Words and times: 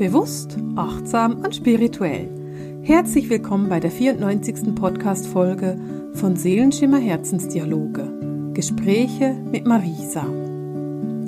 Bewusst, 0.00 0.56
achtsam 0.76 1.42
und 1.42 1.54
spirituell. 1.54 2.30
Herzlich 2.82 3.28
willkommen 3.28 3.68
bei 3.68 3.80
der 3.80 3.90
94. 3.90 4.74
Podcast-Folge 4.74 5.78
von 6.14 6.36
Seelenschimmer 6.36 6.96
Herzensdialoge. 6.96 8.54
Gespräche 8.54 9.34
mit 9.34 9.66
Marisa. 9.66 10.24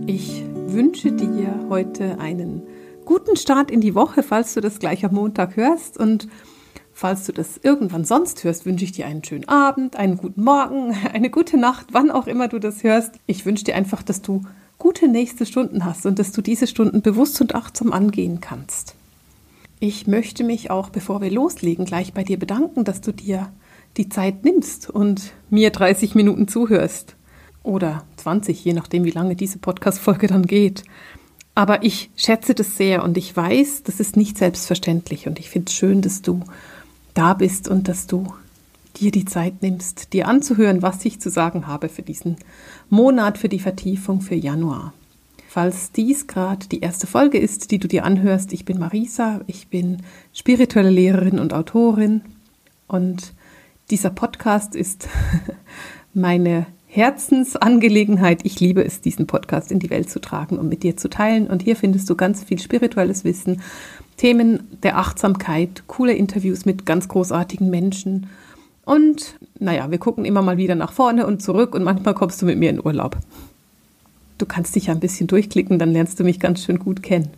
Ich 0.07 0.43
wünsche 0.55 1.13
dir 1.13 1.67
heute 1.69 2.19
einen 2.19 2.63
guten 3.05 3.37
Start 3.37 3.71
in 3.71 3.83
die 3.83 3.95
Woche, 3.95 4.23
falls 4.23 4.55
du 4.55 4.63
das 4.63 4.79
gleich 4.79 5.05
am 5.05 5.17
Montag 5.17 5.57
hörst. 5.57 5.99
Und 5.99 6.29
falls 6.95 7.27
du 7.27 7.33
das 7.33 7.61
irgendwann 7.63 8.07
sonst 8.07 8.43
hörst, 8.43 8.65
wünsche 8.65 8.87
ich 8.87 8.93
dir 8.93 9.05
einen 9.05 9.23
schönen 9.23 9.51
Abend, 9.51 9.97
einen 9.97 10.17
guten 10.17 10.45
Morgen, 10.45 10.97
eine 11.13 11.29
gute 11.29 11.59
Nacht, 11.59 11.89
wann 11.93 12.11
auch 12.11 12.27
immer 12.27 12.49
du 12.49 12.59
das 12.59 12.83
hörst. 12.83 13.17
Ich 13.27 13.45
wünsche 13.45 13.65
dir 13.65 13.77
einfach, 13.77 14.03
dass 14.03 14.23
du 14.23 14.41
gute 14.83 15.07
nächste 15.07 15.47
Stunden 15.47 15.85
hast 15.85 16.07
und 16.07 16.19
dass 16.19 16.33
du 16.33 16.43
diese 16.43 16.67
Stunden 16.67 17.03
bewusst 17.03 17.41
und 17.41 17.55
achtsam 17.55 17.93
angehen 17.93 18.41
kannst. 18.41 18.97
Ich 19.79 20.09
möchte 20.09 20.43
mich 20.43 20.73
auch, 20.73 20.89
bevor 20.89 21.21
wir 21.23 21.31
loslegen, 21.31 21.85
gleich 21.85 22.13
bei 22.13 22.25
dir 22.25 22.37
bedanken, 22.37 22.83
dass 22.83 23.01
du 23.01 23.13
dir 23.13 23.53
die 23.97 24.09
Zeit 24.09 24.43
nimmst 24.43 24.91
und 24.91 25.35
mir 25.51 25.71
30 25.71 26.17
Minuten 26.17 26.49
zuhörst. 26.49 27.15
Oder 27.63 28.03
20, 28.17 28.65
je 28.65 28.73
nachdem, 28.73 29.05
wie 29.05 29.13
lange 29.13 29.37
diese 29.37 29.59
Podcast-Folge 29.59 30.27
dann 30.27 30.47
geht. 30.47 30.83
Aber 31.55 31.85
ich 31.85 32.11
schätze 32.17 32.53
das 32.53 32.77
sehr 32.77 33.05
und 33.05 33.17
ich 33.17 33.37
weiß, 33.37 33.85
das 33.85 34.01
ist 34.01 34.17
nicht 34.17 34.37
selbstverständlich. 34.37 35.29
Und 35.29 35.39
ich 35.39 35.49
finde 35.49 35.71
es 35.71 35.75
schön, 35.75 36.03
dass 36.03 36.23
du 36.23 36.41
da 37.15 37.35
bist 37.35 37.69
und 37.69 37.87
dass 37.87 38.09
du 38.09 38.35
dir 38.97 39.13
die 39.13 39.27
Zeit 39.27 39.63
nimmst, 39.63 40.13
dir 40.13 40.27
anzuhören, 40.27 40.83
was 40.83 41.05
ich 41.05 41.21
zu 41.21 41.31
sagen 41.31 41.69
habe 41.69 41.89
für 41.89 42.03
diesen 42.03 42.37
Monat, 42.93 43.39
für 43.39 43.49
die 43.49 43.59
Vertiefung 43.59 44.21
für 44.21 44.35
Januar. 44.35 44.93
Falls 45.49 45.93
dies 45.93 46.27
gerade 46.27 46.69
die 46.69 46.81
erste 46.81 47.07
Folge 47.07 47.39
ist, 47.39 47.71
die 47.71 47.79
du 47.79 47.89
dir 47.89 48.05
anhörst, 48.05 48.53
ich 48.53 48.67
bin 48.67 48.79
Marisa, 48.79 49.41
ich 49.47 49.69
bin 49.69 50.03
spirituelle 50.35 50.91
Lehrerin 50.91 51.39
und 51.39 51.55
Autorin 51.55 52.21
und 52.89 53.33
dieser 53.91 54.11
Podcast 54.11 54.77
ist 54.77 55.09
meine 56.13 56.67
Herzensangelegenheit. 56.87 58.41
Ich 58.45 58.61
liebe 58.61 58.85
es, 58.85 59.01
diesen 59.01 59.27
Podcast 59.27 59.73
in 59.73 59.79
die 59.79 59.89
Welt 59.89 60.11
zu 60.11 60.21
tragen 60.21 60.59
und 60.59 60.69
mit 60.69 60.83
dir 60.83 60.95
zu 60.95 61.09
teilen. 61.09 61.47
Und 61.47 61.63
hier 61.63 61.77
findest 61.77 62.11
du 62.11 62.15
ganz 62.15 62.45
viel 62.45 62.59
spirituelles 62.59 63.25
Wissen, 63.25 63.63
Themen 64.19 64.69
der 64.83 64.99
Achtsamkeit, 64.99 65.85
coole 65.87 66.13
Interviews 66.13 66.67
mit 66.67 66.85
ganz 66.85 67.09
großartigen 67.09 67.71
Menschen 67.71 68.29
und 68.85 69.39
naja, 69.59 69.91
wir 69.91 69.99
gucken 69.99 70.25
immer 70.25 70.43
mal 70.43 70.57
wieder 70.57 70.75
nach 70.75 70.93
vorne 70.93 71.27
und 71.27 71.43
zurück 71.43 71.75
und 71.75 71.85
manchmal 71.85 72.15
kommst 72.15 72.43
du 72.43 72.47
mit 72.47 72.59
mir 72.59 72.71
in 72.71 72.85
Urlaub. 72.85 73.17
Du 74.39 74.47
kannst 74.47 74.75
dich 74.75 74.87
ja 74.87 74.95
ein 74.95 75.01
bisschen 75.01 75.29
durchklicken, 75.29 75.79
dann 75.79 75.93
lernst 75.93 76.19
du 76.19 76.25
mich 76.25 76.41
ganz 76.41 76.65
schön 76.65 76.79
gut 76.79 77.03
kennen. 77.03 77.31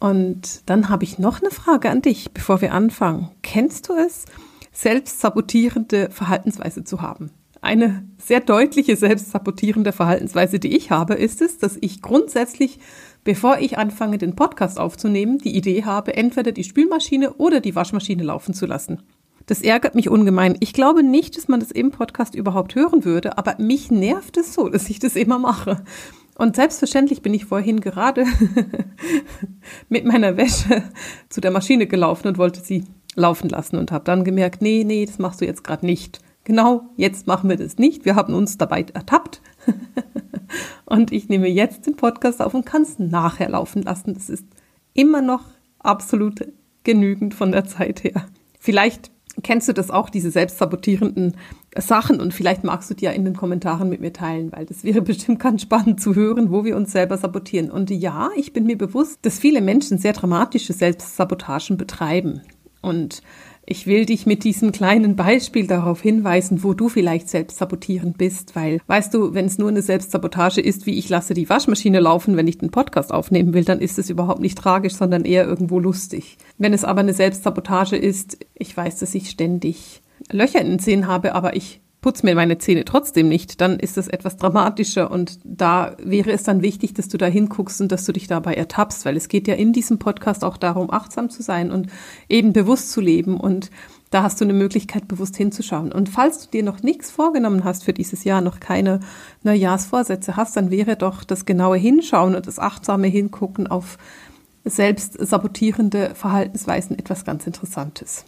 Und 0.00 0.62
dann 0.66 0.88
habe 0.88 1.04
ich 1.04 1.18
noch 1.18 1.40
eine 1.42 1.50
Frage 1.50 1.90
an 1.90 2.02
dich, 2.02 2.30
bevor 2.32 2.60
wir 2.60 2.72
anfangen. 2.72 3.28
Kennst 3.42 3.88
du 3.88 3.94
es, 3.94 4.24
selbstsabotierende 4.72 6.08
Verhaltensweise 6.10 6.84
zu 6.84 7.02
haben? 7.02 7.30
Eine 7.60 8.04
sehr 8.18 8.40
deutliche 8.40 8.96
selbstsabotierende 8.96 9.92
Verhaltensweise, 9.92 10.60
die 10.60 10.76
ich 10.76 10.92
habe, 10.92 11.14
ist 11.14 11.42
es, 11.42 11.58
dass 11.58 11.76
ich 11.80 12.00
grundsätzlich, 12.00 12.78
bevor 13.24 13.58
ich 13.58 13.76
anfange, 13.76 14.16
den 14.16 14.36
Podcast 14.36 14.78
aufzunehmen, 14.78 15.38
die 15.38 15.56
Idee 15.56 15.84
habe, 15.84 16.16
entweder 16.16 16.52
die 16.52 16.64
Spülmaschine 16.64 17.34
oder 17.34 17.60
die 17.60 17.74
Waschmaschine 17.74 18.22
laufen 18.22 18.54
zu 18.54 18.64
lassen. 18.66 19.02
Das 19.48 19.62
ärgert 19.62 19.94
mich 19.94 20.10
ungemein. 20.10 20.56
Ich 20.60 20.74
glaube 20.74 21.02
nicht, 21.02 21.38
dass 21.38 21.48
man 21.48 21.58
das 21.58 21.70
im 21.70 21.90
Podcast 21.90 22.34
überhaupt 22.34 22.74
hören 22.74 23.06
würde, 23.06 23.38
aber 23.38 23.56
mich 23.58 23.90
nervt 23.90 24.36
es 24.36 24.52
so, 24.52 24.68
dass 24.68 24.90
ich 24.90 24.98
das 24.98 25.16
immer 25.16 25.38
mache. 25.38 25.82
Und 26.36 26.54
selbstverständlich 26.54 27.22
bin 27.22 27.32
ich 27.32 27.46
vorhin 27.46 27.80
gerade 27.80 28.26
mit 29.88 30.04
meiner 30.04 30.36
Wäsche 30.36 30.82
zu 31.30 31.40
der 31.40 31.50
Maschine 31.50 31.86
gelaufen 31.86 32.28
und 32.28 32.36
wollte 32.36 32.60
sie 32.60 32.84
laufen 33.16 33.48
lassen 33.48 33.76
und 33.76 33.90
habe 33.90 34.04
dann 34.04 34.22
gemerkt, 34.22 34.60
nee, 34.60 34.84
nee, 34.84 35.06
das 35.06 35.18
machst 35.18 35.40
du 35.40 35.46
jetzt 35.46 35.64
gerade 35.64 35.86
nicht. 35.86 36.20
Genau, 36.44 36.82
jetzt 36.96 37.26
machen 37.26 37.48
wir 37.48 37.56
das 37.56 37.78
nicht. 37.78 38.04
Wir 38.04 38.16
haben 38.16 38.34
uns 38.34 38.58
dabei 38.58 38.84
ertappt. 38.92 39.40
und 40.84 41.10
ich 41.10 41.30
nehme 41.30 41.48
jetzt 41.48 41.86
den 41.86 41.96
Podcast 41.96 42.42
auf 42.42 42.52
und 42.52 42.66
kann 42.66 42.82
es 42.82 42.98
nachher 42.98 43.48
laufen 43.48 43.80
lassen. 43.80 44.12
Das 44.12 44.28
ist 44.28 44.44
immer 44.92 45.22
noch 45.22 45.44
absolut 45.78 46.46
genügend 46.84 47.32
von 47.32 47.50
der 47.50 47.64
Zeit 47.64 48.04
her. 48.04 48.26
Vielleicht 48.60 49.10
Kennst 49.42 49.68
du 49.68 49.72
das 49.72 49.90
auch, 49.90 50.10
diese 50.10 50.30
selbstsabotierenden 50.30 51.36
Sachen? 51.76 52.20
Und 52.20 52.34
vielleicht 52.34 52.64
magst 52.64 52.90
du 52.90 52.94
die 52.94 53.04
ja 53.04 53.12
in 53.12 53.24
den 53.24 53.36
Kommentaren 53.36 53.88
mit 53.88 54.00
mir 54.00 54.12
teilen, 54.12 54.52
weil 54.52 54.66
das 54.66 54.84
wäre 54.84 55.02
bestimmt 55.02 55.40
ganz 55.40 55.62
spannend 55.62 56.00
zu 56.00 56.14
hören, 56.14 56.50
wo 56.50 56.64
wir 56.64 56.76
uns 56.76 56.92
selber 56.92 57.16
sabotieren. 57.16 57.70
Und 57.70 57.90
ja, 57.90 58.30
ich 58.36 58.52
bin 58.52 58.64
mir 58.64 58.78
bewusst, 58.78 59.18
dass 59.22 59.38
viele 59.38 59.60
Menschen 59.60 59.98
sehr 59.98 60.12
dramatische 60.12 60.72
Selbstsabotagen 60.72 61.76
betreiben. 61.76 62.42
Und 62.80 63.22
ich 63.70 63.86
will 63.86 64.06
dich 64.06 64.24
mit 64.24 64.44
diesem 64.44 64.72
kleinen 64.72 65.14
Beispiel 65.14 65.66
darauf 65.66 66.00
hinweisen, 66.00 66.64
wo 66.64 66.72
du 66.72 66.88
vielleicht 66.88 67.28
selbstsabotierend 67.28 68.16
bist, 68.16 68.56
weil, 68.56 68.80
weißt 68.86 69.12
du, 69.12 69.34
wenn 69.34 69.44
es 69.44 69.58
nur 69.58 69.68
eine 69.68 69.82
Selbstsabotage 69.82 70.62
ist, 70.62 70.86
wie 70.86 70.98
ich 70.98 71.10
lasse 71.10 71.34
die 71.34 71.50
Waschmaschine 71.50 72.00
laufen, 72.00 72.38
wenn 72.38 72.48
ich 72.48 72.56
den 72.56 72.70
Podcast 72.70 73.12
aufnehmen 73.12 73.52
will, 73.52 73.64
dann 73.64 73.80
ist 73.80 73.98
es 73.98 74.08
überhaupt 74.08 74.40
nicht 74.40 74.56
tragisch, 74.56 74.94
sondern 74.94 75.26
eher 75.26 75.46
irgendwo 75.46 75.78
lustig. 75.80 76.38
Wenn 76.56 76.72
es 76.72 76.84
aber 76.84 77.00
eine 77.00 77.12
Selbstsabotage 77.12 77.96
ist, 77.96 78.38
ich 78.54 78.74
weiß, 78.74 79.00
dass 79.00 79.14
ich 79.14 79.28
ständig 79.28 80.00
Löcher 80.32 80.62
in 80.62 80.68
den 80.68 80.78
Zähnen 80.78 81.06
habe, 81.06 81.34
aber 81.34 81.54
ich 81.54 81.82
putze 82.00 82.24
mir 82.24 82.34
meine 82.34 82.58
Zähne 82.58 82.84
trotzdem 82.84 83.28
nicht, 83.28 83.60
dann 83.60 83.78
ist 83.78 83.96
das 83.96 84.08
etwas 84.08 84.36
dramatischer 84.36 85.10
und 85.10 85.40
da 85.44 85.96
wäre 86.02 86.30
es 86.30 86.44
dann 86.44 86.62
wichtig, 86.62 86.94
dass 86.94 87.08
du 87.08 87.18
da 87.18 87.26
hinguckst 87.26 87.80
und 87.80 87.90
dass 87.90 88.04
du 88.04 88.12
dich 88.12 88.28
dabei 88.28 88.54
ertappst, 88.54 89.04
weil 89.04 89.16
es 89.16 89.28
geht 89.28 89.48
ja 89.48 89.54
in 89.54 89.72
diesem 89.72 89.98
Podcast 89.98 90.44
auch 90.44 90.56
darum, 90.56 90.92
achtsam 90.92 91.28
zu 91.28 91.42
sein 91.42 91.72
und 91.72 91.88
eben 92.28 92.52
bewusst 92.52 92.92
zu 92.92 93.00
leben 93.00 93.38
und 93.38 93.70
da 94.10 94.22
hast 94.22 94.40
du 94.40 94.44
eine 94.44 94.54
Möglichkeit, 94.54 95.06
bewusst 95.06 95.36
hinzuschauen. 95.36 95.92
Und 95.92 96.08
falls 96.08 96.44
du 96.44 96.50
dir 96.50 96.62
noch 96.62 96.82
nichts 96.82 97.10
vorgenommen 97.10 97.64
hast 97.64 97.84
für 97.84 97.92
dieses 97.92 98.24
Jahr, 98.24 98.40
noch 98.40 98.58
keine 98.58 99.00
Neujahrsvorsätze 99.42 100.36
hast, 100.36 100.56
dann 100.56 100.70
wäre 100.70 100.96
doch 100.96 101.24
das 101.24 101.44
genaue 101.44 101.76
Hinschauen 101.76 102.34
und 102.34 102.46
das 102.46 102.58
achtsame 102.58 103.08
Hingucken 103.08 103.66
auf 103.66 103.98
selbst 104.64 105.14
sabotierende 105.18 106.14
Verhaltensweisen 106.14 106.98
etwas 106.98 107.24
ganz 107.24 107.46
Interessantes. 107.46 108.24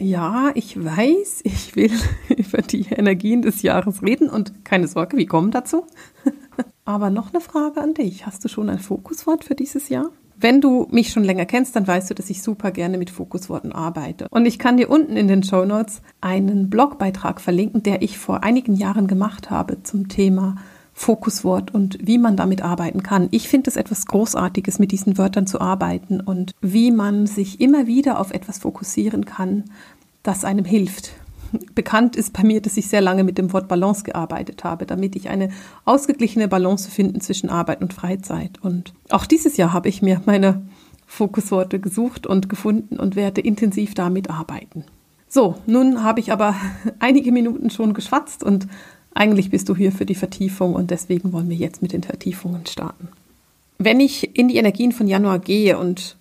Ja, 0.00 0.52
ich 0.54 0.82
weiß, 0.82 1.40
ich 1.42 1.74
will 1.74 1.90
über 2.36 2.62
die 2.62 2.86
Energien 2.90 3.42
des 3.42 3.62
Jahres 3.62 4.02
reden 4.02 4.30
und 4.30 4.64
keine 4.64 4.86
Sorge, 4.86 5.16
wir 5.16 5.26
kommen 5.26 5.50
dazu. 5.50 5.84
Aber 6.84 7.10
noch 7.10 7.34
eine 7.34 7.40
Frage 7.40 7.80
an 7.80 7.94
dich. 7.94 8.24
Hast 8.24 8.44
du 8.44 8.48
schon 8.48 8.70
ein 8.70 8.78
Fokuswort 8.78 9.44
für 9.44 9.56
dieses 9.56 9.88
Jahr? 9.88 10.10
Wenn 10.36 10.60
du 10.60 10.86
mich 10.92 11.10
schon 11.10 11.24
länger 11.24 11.46
kennst, 11.46 11.74
dann 11.74 11.86
weißt 11.86 12.10
du, 12.10 12.14
dass 12.14 12.30
ich 12.30 12.42
super 12.42 12.70
gerne 12.70 12.96
mit 12.96 13.10
Fokusworten 13.10 13.72
arbeite. 13.72 14.28
Und 14.30 14.46
ich 14.46 14.60
kann 14.60 14.76
dir 14.76 14.88
unten 14.88 15.16
in 15.16 15.26
den 15.26 15.42
Show 15.42 15.64
Notes 15.64 16.00
einen 16.20 16.70
Blogbeitrag 16.70 17.40
verlinken, 17.40 17.82
der 17.82 18.02
ich 18.02 18.18
vor 18.18 18.44
einigen 18.44 18.76
Jahren 18.76 19.08
gemacht 19.08 19.50
habe 19.50 19.82
zum 19.82 20.08
Thema 20.08 20.54
Fokuswort 20.98 21.72
und 21.72 21.96
wie 22.02 22.18
man 22.18 22.36
damit 22.36 22.62
arbeiten 22.62 23.04
kann. 23.04 23.28
Ich 23.30 23.48
finde 23.48 23.70
es 23.70 23.76
etwas 23.76 24.06
Großartiges, 24.06 24.80
mit 24.80 24.90
diesen 24.90 25.16
Wörtern 25.16 25.46
zu 25.46 25.60
arbeiten 25.60 26.20
und 26.20 26.52
wie 26.60 26.90
man 26.90 27.28
sich 27.28 27.60
immer 27.60 27.86
wieder 27.86 28.18
auf 28.18 28.32
etwas 28.32 28.58
fokussieren 28.58 29.24
kann, 29.24 29.64
das 30.24 30.44
einem 30.44 30.64
hilft. 30.64 31.12
Bekannt 31.76 32.16
ist 32.16 32.32
bei 32.32 32.42
mir, 32.42 32.60
dass 32.60 32.76
ich 32.76 32.88
sehr 32.88 33.00
lange 33.00 33.22
mit 33.22 33.38
dem 33.38 33.52
Wort 33.52 33.68
Balance 33.68 34.02
gearbeitet 34.02 34.64
habe, 34.64 34.86
damit 34.86 35.14
ich 35.14 35.28
eine 35.28 35.50
ausgeglichene 35.84 36.48
Balance 36.48 36.90
finde 36.90 37.20
zwischen 37.20 37.48
Arbeit 37.48 37.80
und 37.80 37.94
Freizeit. 37.94 38.58
Und 38.60 38.92
auch 39.08 39.24
dieses 39.24 39.56
Jahr 39.56 39.72
habe 39.72 39.88
ich 39.88 40.02
mir 40.02 40.20
meine 40.26 40.62
Fokusworte 41.06 41.78
gesucht 41.78 42.26
und 42.26 42.48
gefunden 42.48 42.98
und 42.98 43.14
werde 43.14 43.40
intensiv 43.40 43.94
damit 43.94 44.30
arbeiten. 44.30 44.84
So, 45.28 45.54
nun 45.66 46.02
habe 46.02 46.18
ich 46.18 46.32
aber 46.32 46.56
einige 46.98 47.30
Minuten 47.30 47.70
schon 47.70 47.94
geschwatzt 47.94 48.42
und 48.42 48.66
eigentlich 49.18 49.50
bist 49.50 49.68
du 49.68 49.74
hier 49.74 49.90
für 49.90 50.06
die 50.06 50.14
Vertiefung 50.14 50.74
und 50.74 50.90
deswegen 50.90 51.32
wollen 51.32 51.48
wir 51.48 51.56
jetzt 51.56 51.82
mit 51.82 51.92
den 51.92 52.04
Vertiefungen 52.04 52.64
starten. 52.66 53.08
Wenn 53.78 54.00
ich 54.00 54.36
in 54.36 54.48
die 54.48 54.56
Energien 54.56 54.92
von 54.92 55.08
Januar 55.08 55.40
gehe 55.40 55.76
und 55.78 56.16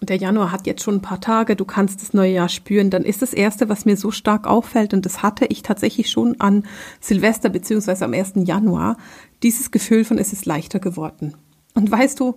der 0.00 0.16
Januar 0.16 0.50
hat 0.50 0.66
jetzt 0.66 0.82
schon 0.82 0.96
ein 0.96 1.02
paar 1.02 1.20
Tage, 1.20 1.54
du 1.54 1.66
kannst 1.66 2.00
das 2.00 2.14
neue 2.14 2.32
Jahr 2.32 2.48
spüren, 2.48 2.88
dann 2.88 3.04
ist 3.04 3.20
das 3.20 3.34
Erste, 3.34 3.68
was 3.68 3.84
mir 3.84 3.98
so 3.98 4.10
stark 4.10 4.46
auffällt, 4.46 4.94
und 4.94 5.04
das 5.04 5.22
hatte 5.22 5.44
ich 5.46 5.60
tatsächlich 5.60 6.08
schon 6.08 6.40
an 6.40 6.64
Silvester 7.00 7.50
beziehungsweise 7.50 8.06
am 8.06 8.14
1. 8.14 8.32
Januar, 8.36 8.96
dieses 9.42 9.70
Gefühl 9.70 10.06
von 10.06 10.16
es 10.16 10.32
ist 10.32 10.46
leichter 10.46 10.78
geworden. 10.78 11.34
Und 11.74 11.90
weißt 11.90 12.18
du, 12.18 12.36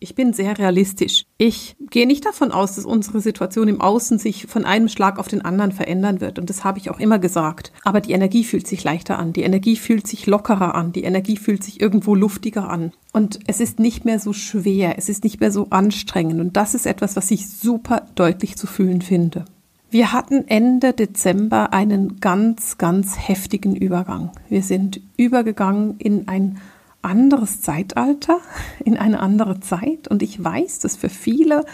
ich 0.00 0.14
bin 0.14 0.32
sehr 0.32 0.58
realistisch. 0.58 1.26
Ich 1.36 1.76
gehe 1.90 2.06
nicht 2.06 2.24
davon 2.24 2.52
aus, 2.52 2.74
dass 2.74 2.86
unsere 2.86 3.20
Situation 3.20 3.68
im 3.68 3.82
Außen 3.82 4.18
sich 4.18 4.46
von 4.46 4.64
einem 4.64 4.88
Schlag 4.88 5.18
auf 5.18 5.28
den 5.28 5.42
anderen 5.42 5.72
verändern 5.72 6.22
wird. 6.22 6.38
Und 6.38 6.48
das 6.48 6.64
habe 6.64 6.78
ich 6.78 6.90
auch 6.90 6.98
immer 6.98 7.18
gesagt. 7.18 7.70
Aber 7.84 8.00
die 8.00 8.12
Energie 8.12 8.42
fühlt 8.44 8.66
sich 8.66 8.82
leichter 8.82 9.18
an. 9.18 9.34
Die 9.34 9.42
Energie 9.42 9.76
fühlt 9.76 10.06
sich 10.06 10.26
lockerer 10.26 10.74
an. 10.74 10.92
Die 10.92 11.04
Energie 11.04 11.36
fühlt 11.36 11.62
sich 11.62 11.82
irgendwo 11.82 12.14
luftiger 12.14 12.70
an. 12.70 12.92
Und 13.12 13.40
es 13.46 13.60
ist 13.60 13.78
nicht 13.78 14.06
mehr 14.06 14.18
so 14.18 14.32
schwer. 14.32 14.96
Es 14.96 15.10
ist 15.10 15.22
nicht 15.22 15.40
mehr 15.40 15.52
so 15.52 15.66
anstrengend. 15.68 16.40
Und 16.40 16.56
das 16.56 16.74
ist 16.74 16.86
etwas, 16.86 17.14
was 17.14 17.30
ich 17.30 17.50
super 17.50 18.06
deutlich 18.14 18.56
zu 18.56 18.66
fühlen 18.66 19.02
finde. 19.02 19.44
Wir 19.90 20.12
hatten 20.12 20.48
Ende 20.48 20.94
Dezember 20.94 21.74
einen 21.74 22.20
ganz, 22.20 22.78
ganz 22.78 23.18
heftigen 23.18 23.76
Übergang. 23.76 24.30
Wir 24.48 24.62
sind 24.62 25.00
übergegangen 25.18 25.96
in 25.98 26.26
ein 26.26 26.58
anderes 27.02 27.62
Zeitalter, 27.62 28.38
in 28.84 28.96
eine 28.96 29.20
andere 29.20 29.60
Zeit. 29.60 30.08
Und 30.08 30.22
ich 30.22 30.42
weiß, 30.42 30.80
dass 30.80 30.96
für 30.96 31.08
viele 31.08 31.64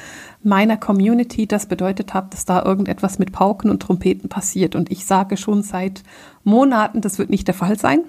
meiner 0.43 0.77
Community 0.77 1.47
das 1.47 1.67
bedeutet 1.67 2.15
hat, 2.15 2.33
dass 2.33 2.45
da 2.45 2.65
irgendetwas 2.65 3.19
mit 3.19 3.33
Pauken 3.33 3.71
und 3.71 3.81
Trompeten 3.81 4.29
passiert. 4.29 4.75
Und 4.75 4.91
ich 4.91 5.05
sage 5.05 5.37
schon 5.37 5.63
seit 5.63 6.03
Monaten, 6.45 7.01
das 7.01 7.19
wird 7.19 7.31
nicht 7.31 7.49
der 7.49 7.55
Fall 7.55 7.79
sein. 7.79 8.01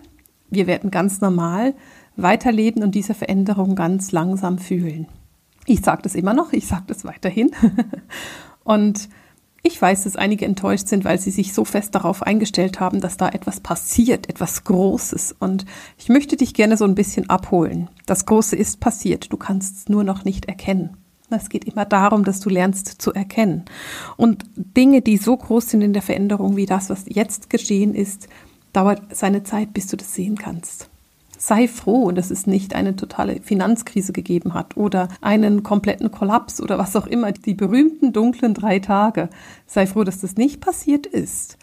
Wir 0.50 0.68
werden 0.68 0.92
ganz 0.92 1.22
normal 1.22 1.74
weiterleben 2.16 2.84
und 2.84 2.96
diese 2.96 3.14
Veränderung 3.14 3.76
ganz 3.76 4.12
langsam 4.12 4.58
fühlen. 4.58 5.08
Ich 5.66 5.82
sage 5.82 6.02
das 6.04 6.16
immer 6.16 6.34
noch, 6.34 6.54
ich 6.54 6.68
sage 6.68 6.86
das 6.88 7.04
weiterhin. 7.04 7.52
und 8.64 9.10
ich 9.64 9.82
weiß, 9.82 10.04
dass 10.04 10.16
einige 10.16 10.46
enttäuscht 10.46 10.88
sind, 10.88 11.04
weil 11.04 11.20
sie 11.20 11.32
sich 11.32 11.54
so 11.54 11.66
fest 11.66 11.94
darauf 11.96 12.24
eingestellt 12.24 12.80
haben, 12.80 13.02
dass 13.02 13.18
da 13.18 13.30
etwas 13.30 13.60
passiert, 13.60 14.30
etwas 14.30 14.64
Großes. 14.64 15.36
Und 15.40 15.66
ich 15.98 16.10
möchte 16.10 16.38
dich 16.38 16.54
gerne 16.54 16.78
so 16.78 16.86
ein 16.86 16.96
bisschen 16.96 17.30
abholen. 17.30 17.90
Das 18.06 18.26
Große 18.26 18.56
ist 18.56 18.80
passiert, 18.80 19.32
du 19.32 19.38
kannst 19.38 19.78
es 19.78 19.90
nur 19.90 20.04
noch 20.04 20.24
nicht 20.24 20.46
erkennen. 20.46 20.98
Es 21.30 21.50
geht 21.50 21.66
immer 21.66 21.84
darum, 21.84 22.24
dass 22.24 22.40
du 22.40 22.50
lernst 22.50 23.02
zu 23.02 23.14
erkennen. 23.14 23.66
Und 24.16 24.46
Dinge, 24.56 25.02
die 25.02 25.18
so 25.18 25.36
groß 25.36 25.70
sind 25.70 25.82
in 25.82 25.92
der 25.92 26.02
Veränderung 26.02 26.56
wie 26.56 26.66
das, 26.66 26.90
was 26.90 27.04
jetzt 27.08 27.50
geschehen 27.50 27.94
ist, 27.94 28.30
dauert 28.72 29.02
seine 29.16 29.44
Zeit, 29.44 29.74
bis 29.74 29.88
du 29.88 29.98
das 29.98 30.14
sehen 30.14 30.38
kannst. 30.38 30.90
Sei 31.48 31.70
froh, 31.70 32.12
dass 32.12 32.30
es 32.30 32.46
nicht 32.46 32.76
eine 32.76 32.98
totale 32.98 33.40
Finanzkrise 33.42 34.12
gegeben 34.12 34.54
hat 34.54 34.76
oder 34.76 35.08
einen 35.22 35.64
kompletten 35.64 36.12
Kollaps 36.12 36.60
oder 36.60 36.78
was 36.78 36.94
auch 36.98 37.08
immer, 37.08 37.32
die 37.32 37.54
berühmten 37.54 38.12
dunklen 38.12 38.54
drei 38.54 38.80
Tage. 38.80 39.30
Sei 39.66 39.88
froh, 39.88 40.04
dass 40.04 40.20
das 40.20 40.36
nicht 40.36 40.60
passiert 40.60 41.06
ist, 41.06 41.58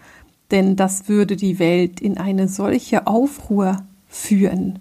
denn 0.50 0.76
das 0.76 1.10
würde 1.10 1.36
die 1.36 1.58
Welt 1.58 2.00
in 2.00 2.16
eine 2.16 2.48
solche 2.48 3.06
Aufruhr 3.06 3.82
führen, 4.08 4.78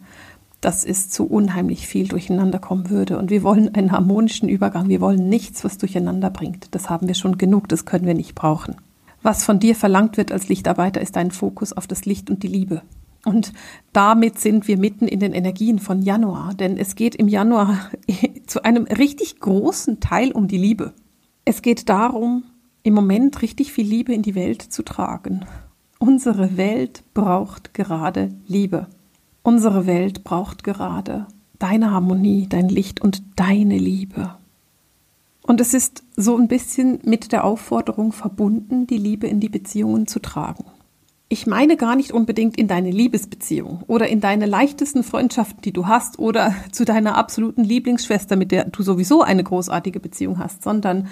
dass 0.62 0.86
es 0.86 1.10
zu 1.10 1.26
unheimlich 1.26 1.86
viel 1.86 2.08
durcheinander 2.08 2.60
kommen 2.60 2.90
würde. 2.90 3.18
Und 3.18 3.30
wir 3.30 3.44
wollen 3.44 3.76
einen 3.76 3.92
harmonischen 3.92 4.48
Übergang. 4.48 4.88
Wir 4.88 5.02
wollen 5.02 5.28
nichts, 5.28 5.66
was 5.66 5.78
durcheinander 5.78 6.30
bringt. 6.30 6.74
Das 6.74 6.90
haben 6.90 7.10
wir 7.10 7.16
schon 7.16 7.38
genug, 7.38 7.68
das 7.68 7.84
können 7.84 8.06
wir 8.06 8.14
nicht 8.14 8.36
brauchen. 8.36 8.78
Was 9.22 9.44
von 9.44 9.60
dir 9.60 9.76
verlangt 9.76 10.16
wird 10.16 10.32
als 10.32 10.48
Lichtarbeiter, 10.48 11.02
ist 11.02 11.18
ein 11.18 11.32
Fokus 11.32 11.74
auf 11.74 11.88
das 11.88 12.06
Licht 12.06 12.30
und 12.30 12.42
die 12.42 12.48
Liebe. 12.48 12.84
Und 13.26 13.54
damit 13.94 14.40
sind 14.40 14.68
wir 14.68 14.78
mitten 14.78 15.08
in 15.08 15.20
den 15.20 15.34
Energien 15.34 15.80
von 15.80 16.02
Januar, 16.02 16.54
denn 16.54 16.78
es 16.78 16.96
geht 16.96 17.16
im 17.16 17.28
Januar 17.28 17.90
zu 18.48 18.64
einem 18.64 18.84
richtig 18.84 19.40
großen 19.40 20.00
Teil 20.00 20.32
um 20.32 20.48
die 20.48 20.58
Liebe. 20.58 20.94
Es 21.46 21.62
geht 21.62 21.90
darum, 21.90 22.44
im 22.84 22.94
Moment 22.94 23.42
richtig 23.42 23.72
viel 23.72 23.88
Liebe 23.88 24.14
in 24.14 24.22
die 24.22 24.36
Welt 24.36 24.62
zu 24.62 24.84
tragen. 24.84 25.46
Unsere 26.00 26.58
Welt 26.58 27.04
braucht 27.14 27.74
gerade 27.74 28.34
Liebe. 28.46 28.88
Unsere 29.42 29.88
Welt 29.88 30.26
braucht 30.26 30.66
gerade 30.66 31.28
deine 31.60 31.92
Harmonie, 31.92 32.48
dein 32.50 32.68
Licht 32.68 33.02
und 33.02 33.24
deine 33.38 33.78
Liebe. 33.78 34.36
Und 35.44 35.62
es 35.62 35.74
ist 35.74 36.04
so 36.18 36.38
ein 36.38 36.50
bisschen 36.50 37.00
mit 37.06 37.32
der 37.32 37.46
Aufforderung 37.46 38.12
verbunden, 38.12 38.88
die 38.88 38.98
Liebe 38.98 39.28
in 39.28 39.40
die 39.40 39.50
Beziehungen 39.50 40.08
zu 40.08 40.20
tragen. 40.20 40.66
Ich 41.34 41.48
meine 41.48 41.78
gar 41.78 41.96
nicht 41.96 42.12
unbedingt 42.12 42.60
in 42.60 42.68
deine 42.68 42.92
Liebesbeziehung 42.92 43.82
oder 43.88 44.08
in 44.08 44.22
deine 44.22 44.46
leichtesten 44.46 45.02
Freundschaften, 45.02 45.64
die 45.64 45.72
du 45.72 45.88
hast 45.88 46.20
oder 46.20 46.54
zu 46.72 46.86
deiner 46.86 47.18
absoluten 47.18 47.64
Lieblingsschwester, 47.64 48.36
mit 48.36 48.52
der 48.52 48.66
du 48.66 48.84
sowieso 48.84 49.24
eine 49.24 49.44
großartige 49.44 50.00
Beziehung 50.00 50.38
hast, 50.38 50.62
sondern 50.62 51.08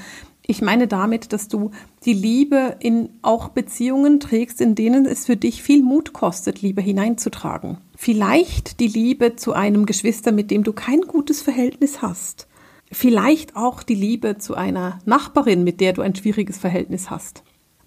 ich 0.46 0.62
meine 0.62 0.86
damit, 0.86 1.34
dass 1.34 1.48
du 1.48 1.72
die 2.06 2.14
Liebe 2.14 2.76
in 2.82 3.10
auch 3.24 3.50
Beziehungen 3.50 4.20
trägst, 4.20 4.62
in 4.62 4.76
denen 4.76 5.08
es 5.08 5.26
für 5.26 5.38
dich 5.38 5.64
viel 5.64 5.82
Mut 5.82 6.14
kostet, 6.14 6.62
Liebe 6.62 6.84
hineinzutragen. 6.84 7.80
Vielleicht 7.98 8.80
die 8.80 8.90
Liebe 8.90 9.38
zu 9.38 9.54
einem 9.54 9.88
Geschwister, 9.88 10.32
mit 10.32 10.52
dem 10.52 10.64
du 10.64 10.72
kein 10.72 11.02
gutes 11.02 11.42
Verhältnis 11.42 12.04
hast. 12.04 12.48
Vielleicht 12.92 13.56
auch 13.56 13.82
die 13.82 13.96
Liebe 13.96 14.38
zu 14.38 14.54
einer 14.54 15.00
Nachbarin, 15.04 15.64
mit 15.64 15.82
der 15.82 15.94
du 15.94 16.04
ein 16.04 16.14
schwieriges 16.14 16.60
Verhältnis 16.60 17.10
hast. 17.10 17.42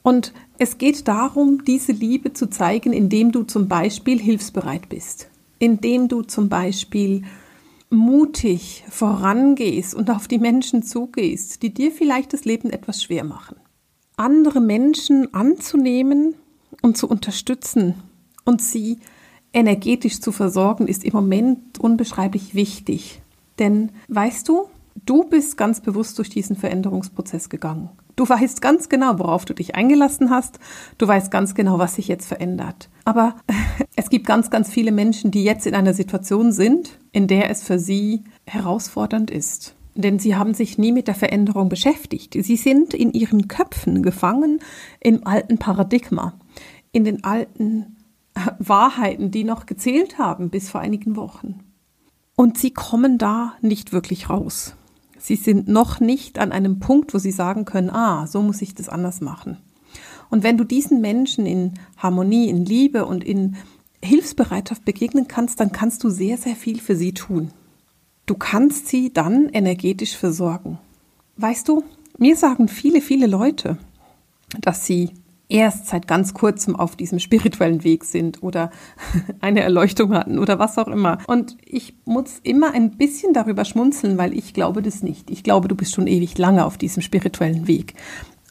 Und 0.05 0.35
es 0.59 0.77
geht 0.77 1.09
darum, 1.09 1.65
diese 1.65 1.93
Liebe 1.93 2.35
zu 2.35 2.51
zeigen, 2.51 2.93
indem 2.93 3.33
du 3.33 3.43
zum 3.43 3.69
Beispiel 3.69 4.21
hilfsbereit 4.21 4.91
bist, 4.91 5.31
indem 5.59 6.09
du 6.09 6.21
zum 6.21 6.51
Beispiel 6.51 7.23
mutig 7.89 8.85
vorangehst 8.91 9.95
und 9.95 10.11
auf 10.11 10.29
die 10.29 10.39
Menschen 10.39 10.83
zugehst, 10.83 11.62
die 11.62 11.73
dir 11.73 11.91
vielleicht 11.91 12.35
das 12.35 12.45
Leben 12.45 12.69
etwas 12.69 13.03
schwer 13.03 13.25
machen. 13.25 13.56
Andere 14.17 14.61
Menschen 14.61 15.33
anzunehmen 15.33 16.35
und 16.83 16.99
zu 16.99 17.09
unterstützen 17.09 17.95
und 18.45 18.61
sie 18.61 18.99
energetisch 19.55 20.21
zu 20.21 20.33
versorgen, 20.33 20.87
ist 20.87 21.03
im 21.05 21.15
Moment 21.15 21.79
unbeschreiblich 21.79 22.55
wichtig. 22.55 23.23
Denn 23.59 23.91
weißt 24.09 24.47
du, 24.49 24.67
du 25.07 25.25
bist 25.25 25.57
ganz 25.57 25.81
bewusst 25.81 26.19
durch 26.19 26.29
diesen 26.29 26.57
Veränderungsprozess 26.57 27.49
gegangen. 27.49 27.89
Du 28.16 28.28
weißt 28.28 28.62
ganz 28.62 28.88
genau, 28.88 29.19
worauf 29.19 29.44
du 29.44 29.55
dich 29.55 29.75
eingelassen 29.75 30.31
hast. 30.31 30.58
Du 30.99 31.08
weißt 31.08 31.31
ganz 31.31 31.55
genau, 31.55 31.78
was 31.78 31.96
sich 31.96 32.08
jetzt 32.08 32.26
verändert. 32.26 32.88
Aber 33.05 33.37
es 33.96 34.08
gibt 34.08 34.26
ganz, 34.26 34.50
ganz 34.50 34.70
viele 34.70 34.93
Menschen, 34.93 35.31
die 35.31 35.44
jetzt 35.44 35.66
in 35.66 35.75
einer 35.75 35.94
Situation 35.94 36.52
sind, 36.52 36.99
in 37.12 37.26
der 37.26 37.50
es 37.50 37.64
für 37.64 37.78
sie 37.78 38.22
herausfordernd 38.46 39.31
ist. 39.31 39.75
Denn 39.96 40.19
sie 40.19 40.37
haben 40.37 40.55
sich 40.55 40.78
nie 40.78 40.93
mit 40.93 41.08
der 41.08 41.14
Veränderung 41.14 41.69
beschäftigt. 41.69 42.37
Sie 42.38 42.56
sind 42.56 42.94
in 42.94 43.12
ihren 43.12 43.49
Köpfen 43.49 44.02
gefangen 44.02 44.61
im 45.00 45.26
alten 45.26 45.58
Paradigma, 45.58 46.34
in 46.93 47.05
den 47.05 47.25
alten 47.25 47.96
Wahrheiten, 48.58 49.31
die 49.31 49.44
noch 49.44 49.66
gezählt 49.66 50.19
haben 50.19 50.50
bis 50.50 50.70
vor 50.70 50.81
einigen 50.81 51.16
Wochen. 51.16 51.61
Und 52.37 52.58
sie 52.58 52.72
kommen 52.72 53.19
da 53.19 53.55
nicht 53.61 53.93
wirklich 53.93 54.28
raus. 54.28 54.76
Sie 55.26 55.37
sind 55.37 55.69
noch 55.69 56.00
nicht 56.00 56.38
an 56.38 56.53
einem 56.53 56.81
Punkt, 56.81 57.15
wo 57.15 57.19
sie 57.19 57.31
sagen 57.31 57.65
können, 57.65 57.88
ah, 57.88 58.26
so 58.26 58.43
muss 58.43 58.61
ich 58.61 58.75
das 58.75 58.91
anders 58.91 59.23
machen. 59.23 59.56
Und 60.29 60.43
wenn 60.43 60.59
du 60.59 60.65
diesen 60.65 61.00
Menschen 61.00 61.47
in 61.47 61.73
Harmonie, 61.97 62.50
in 62.50 62.67
Liebe 62.67 63.06
und 63.06 63.25
in 63.25 63.56
Hilfsbereitschaft 64.03 64.85
begegnen 64.85 65.26
kannst, 65.26 65.61
dann 65.61 65.73
kannst 65.73 66.05
du 66.05 66.11
sehr, 66.11 66.37
sehr 66.37 66.55
viel 66.56 66.79
für 66.79 66.94
sie 66.94 67.15
tun. 67.15 67.53
Du 68.26 68.35
kannst 68.35 68.88
sie 68.88 69.15
dann 69.15 69.49
energetisch 69.49 70.15
versorgen. 70.15 70.79
Weißt 71.38 71.69
du, 71.69 71.85
mir 72.19 72.37
sagen 72.37 72.69
viele, 72.69 73.00
viele 73.00 73.26
Leute, 73.26 73.79
dass 74.61 74.85
sie 74.85 75.12
erst 75.55 75.87
seit 75.87 76.09
ganz 76.09 76.35
kurzem 76.35 76.75
auf 76.75 76.97
diesem 76.97 77.21
spirituellen 77.21 77.85
Weg 77.85 78.05
sind 78.05 78.43
oder 78.43 78.71
eine 79.41 79.61
Erleuchtung 79.61 80.12
hatten 80.12 80.41
oder 80.41 80.59
was 80.59 80.77
auch 80.79 80.89
immer. 80.89 81.19
Und 81.29 81.56
ich 81.65 81.95
muss 82.05 82.41
immer 82.43 82.75
ein 82.75 82.97
bisschen 82.99 83.33
darüber 83.33 83.65
schmunzeln, 83.65 84.19
weil 84.19 84.37
ich 84.37 84.53
glaube 84.53 84.83
das 84.83 85.05
nicht. 85.05 85.31
Ich 85.31 85.45
glaube, 85.45 85.69
du 85.69 85.76
bist 85.76 85.95
schon 85.95 86.09
ewig 86.09 86.37
lange 86.38 86.67
auf 86.67 86.76
diesem 86.76 87.02
spirituellen 87.02 87.69
Weg. 87.69 87.95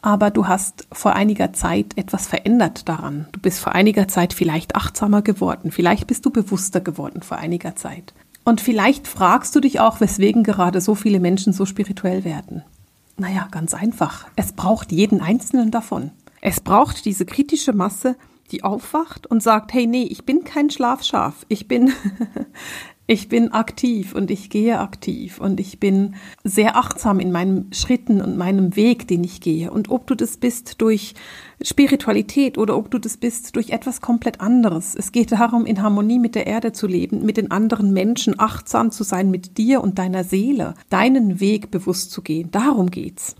Aber 0.02 0.32
du 0.32 0.48
hast 0.48 0.88
vor 0.94 1.14
einiger 1.14 1.54
Zeit 1.54 1.98
etwas 1.98 2.28
verändert 2.28 2.88
daran. 2.88 3.28
Du 3.34 3.40
bist 3.40 3.60
vor 3.60 3.74
einiger 3.74 4.08
Zeit 4.08 4.34
vielleicht 4.34 4.76
achtsamer 4.76 5.22
geworden. 5.22 5.72
Vielleicht 5.72 6.08
bist 6.08 6.26
du 6.26 6.30
bewusster 6.30 6.80
geworden 6.80 7.22
vor 7.22 7.38
einiger 7.38 7.76
Zeit. 7.76 8.14
Und 8.46 8.62
vielleicht 8.62 9.08
fragst 9.08 9.56
du 9.56 9.60
dich 9.60 9.80
auch, 9.80 10.02
weswegen 10.02 10.44
gerade 10.44 10.82
so 10.82 10.96
viele 10.96 11.20
Menschen 11.20 11.54
so 11.54 11.66
spirituell 11.66 12.24
werden. 12.24 12.64
Naja, 13.18 13.48
ganz 13.52 13.74
einfach. 13.74 14.28
Es 14.36 14.54
braucht 14.54 14.92
jeden 14.92 15.22
einzelnen 15.22 15.72
davon. 15.72 16.12
Es 16.46 16.60
braucht 16.60 17.06
diese 17.06 17.26
kritische 17.26 17.72
Masse, 17.72 18.18
die 18.52 18.66
aufwacht 18.66 19.26
und 19.28 19.42
sagt, 19.42 19.74
hey, 19.74 19.88
nee, 19.88 20.04
ich 20.04 20.26
bin 20.26 20.44
kein 20.44 20.70
Schlafschaf, 20.70 21.46
ich 21.48 21.70
bin, 21.70 21.94
ich 23.08 23.30
bin 23.30 23.54
aktiv 23.54 24.14
und 24.14 24.30
ich 24.30 24.50
gehe 24.50 24.78
aktiv 24.78 25.40
und 25.40 25.62
ich 25.62 25.80
bin 25.80 26.16
sehr 26.44 26.76
achtsam 26.76 27.22
in 27.22 27.32
meinen 27.32 27.72
Schritten 27.72 28.20
und 28.20 28.36
meinem 28.36 28.76
Weg, 28.76 29.08
den 29.08 29.24
ich 29.24 29.40
gehe. 29.40 29.72
Und 29.72 29.90
ob 29.90 30.06
du 30.06 30.16
das 30.16 30.36
bist 30.36 30.82
durch 30.82 31.14
Spiritualität 31.62 32.58
oder 32.58 32.76
ob 32.76 32.92
du 32.92 33.00
das 33.00 33.16
bist 33.16 33.56
durch 33.56 33.70
etwas 33.70 34.02
komplett 34.02 34.42
anderes. 34.42 34.96
Es 34.96 35.14
geht 35.14 35.32
darum, 35.32 35.66
in 35.66 35.82
Harmonie 35.82 36.20
mit 36.20 36.36
der 36.36 36.46
Erde 36.46 36.74
zu 36.74 36.88
leben, 36.88 37.26
mit 37.26 37.38
den 37.38 37.52
anderen 37.52 37.94
Menschen 37.94 38.38
achtsam 38.38 38.92
zu 38.92 39.06
sein, 39.06 39.32
mit 39.32 39.58
dir 39.58 39.82
und 39.82 39.98
deiner 39.98 40.26
Seele, 40.26 40.74
deinen 40.90 41.40
Weg 41.40 41.72
bewusst 41.72 42.12
zu 42.12 42.22
gehen. 42.22 42.52
Darum 42.52 42.92
geht's. 42.92 43.38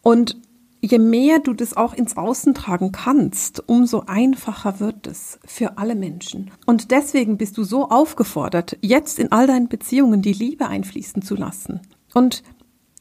Und 0.00 0.38
je 0.84 0.98
mehr 0.98 1.38
du 1.38 1.54
das 1.54 1.76
auch 1.76 1.94
ins 1.94 2.16
Außen 2.16 2.54
tragen 2.54 2.92
kannst, 2.92 3.68
umso 3.68 4.04
einfacher 4.06 4.80
wird 4.80 5.06
es 5.06 5.38
für 5.44 5.78
alle 5.78 5.94
Menschen. 5.94 6.50
Und 6.66 6.90
deswegen 6.90 7.38
bist 7.38 7.56
du 7.56 7.64
so 7.64 7.88
aufgefordert, 7.88 8.76
jetzt 8.80 9.18
in 9.18 9.32
all 9.32 9.46
deinen 9.46 9.68
Beziehungen 9.68 10.22
die 10.22 10.32
Liebe 10.32 10.68
einfließen 10.68 11.22
zu 11.22 11.36
lassen. 11.36 11.80
Und 12.12 12.42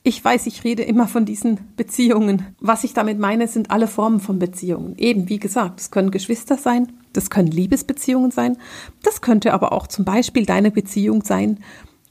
ich 0.03 0.23
weiß, 0.23 0.47
ich 0.47 0.63
rede 0.63 0.83
immer 0.83 1.07
von 1.07 1.25
diesen 1.25 1.59
Beziehungen. 1.75 2.55
Was 2.59 2.83
ich 2.83 2.93
damit 2.93 3.19
meine, 3.19 3.47
sind 3.47 3.71
alle 3.71 3.87
Formen 3.87 4.19
von 4.19 4.39
Beziehungen. 4.39 4.97
Eben, 4.97 5.29
wie 5.29 5.39
gesagt, 5.39 5.79
es 5.79 5.91
können 5.91 6.11
Geschwister 6.11 6.57
sein, 6.57 6.91
das 7.13 7.29
können 7.29 7.49
Liebesbeziehungen 7.49 8.31
sein, 8.31 8.57
das 9.01 9.21
könnte 9.21 9.53
aber 9.53 9.71
auch 9.71 9.87
zum 9.87 10.03
Beispiel 10.03 10.45
deine 10.45 10.71
Beziehung 10.71 11.23
sein 11.23 11.59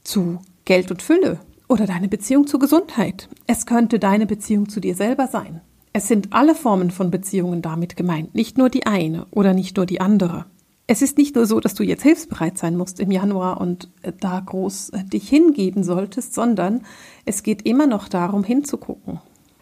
zu 0.03 0.39
Geld 0.65 0.91
und 0.91 1.01
Fülle 1.01 1.39
oder 1.73 1.87
deine 1.87 2.07
Beziehung 2.07 2.45
zur 2.45 2.59
Gesundheit. 2.59 3.29
Es 3.47 3.65
könnte 3.65 3.97
deine 3.97 4.27
Beziehung 4.27 4.69
zu 4.69 4.79
dir 4.79 4.93
selber 4.93 5.25
sein. 5.25 5.61
Es 5.91 6.07
sind 6.07 6.31
alle 6.31 6.53
Formen 6.53 6.91
von 6.91 7.09
Beziehungen 7.09 7.63
damit 7.63 7.95
gemeint, 7.95 8.35
nicht 8.35 8.59
nur 8.59 8.69
die 8.69 8.85
eine 8.85 9.25
oder 9.31 9.55
nicht 9.55 9.75
nur 9.75 9.87
die 9.87 9.99
andere. 9.99 10.45
es 10.85 11.01
ist 11.01 11.17
nicht 11.17 11.35
nur 11.35 11.47
so, 11.47 11.59
dass 11.59 11.73
du 11.73 11.83
jetzt 11.83 12.03
hilfsbereit 12.03 12.59
sein 12.59 12.77
musst 12.77 12.99
im 12.99 13.09
Januar 13.09 13.59
und 13.59 13.89
äh, 14.03 14.11
da 14.19 14.39
groß 14.39 14.89
äh, 14.89 15.03
dich 15.05 15.27
hingeben 15.27 15.83
solltest, 15.83 16.35
sondern 16.35 16.83
es 17.25 17.41
geht 17.41 17.63
immer 17.65 17.87
noch 17.87 18.07
darum, 18.07 18.43
hinzugucken. 18.43 19.19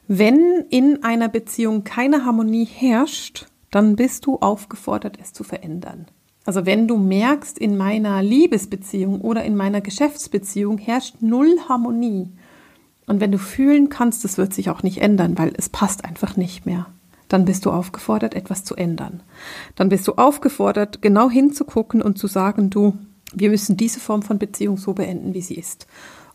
Wenn 0.07 0.65
in 0.69 1.03
einer 1.03 1.29
Beziehung 1.29 1.85
keine 1.85 2.25
Harmonie 2.25 2.65
herrscht, 2.65 3.45
dann 3.69 3.95
bist 3.95 4.25
du 4.25 4.39
aufgefordert, 4.39 5.17
es 5.21 5.31
zu 5.31 5.45
verändern. 5.45 6.07
Also 6.45 6.65
wenn 6.65 6.87
du 6.87 6.97
merkst, 6.97 7.57
in 7.57 7.77
meiner 7.77 8.23
Liebesbeziehung 8.23 9.21
oder 9.21 9.43
in 9.43 9.55
meiner 9.55 9.81
Geschäftsbeziehung 9.81 10.77
herrscht 10.77 11.15
null 11.21 11.57
Harmonie, 11.69 12.29
und 13.07 13.19
wenn 13.19 13.31
du 13.31 13.39
fühlen 13.39 13.89
kannst, 13.89 14.23
es 14.23 14.37
wird 14.37 14.53
sich 14.53 14.69
auch 14.69 14.83
nicht 14.83 15.01
ändern, 15.01 15.37
weil 15.37 15.53
es 15.57 15.67
passt 15.67 16.05
einfach 16.05 16.37
nicht 16.37 16.65
mehr, 16.65 16.85
dann 17.27 17.43
bist 17.43 17.65
du 17.65 17.71
aufgefordert, 17.71 18.35
etwas 18.35 18.63
zu 18.63 18.75
ändern. 18.75 19.21
Dann 19.75 19.89
bist 19.89 20.07
du 20.07 20.13
aufgefordert, 20.13 21.01
genau 21.01 21.29
hinzugucken 21.29 22.01
und 22.01 22.17
zu 22.17 22.27
sagen, 22.27 22.69
du, 22.69 22.97
wir 23.33 23.49
müssen 23.49 23.75
diese 23.75 23.99
Form 23.99 24.21
von 24.21 24.39
Beziehung 24.39 24.77
so 24.77 24.93
beenden, 24.93 25.33
wie 25.33 25.41
sie 25.41 25.55
ist. 25.55 25.87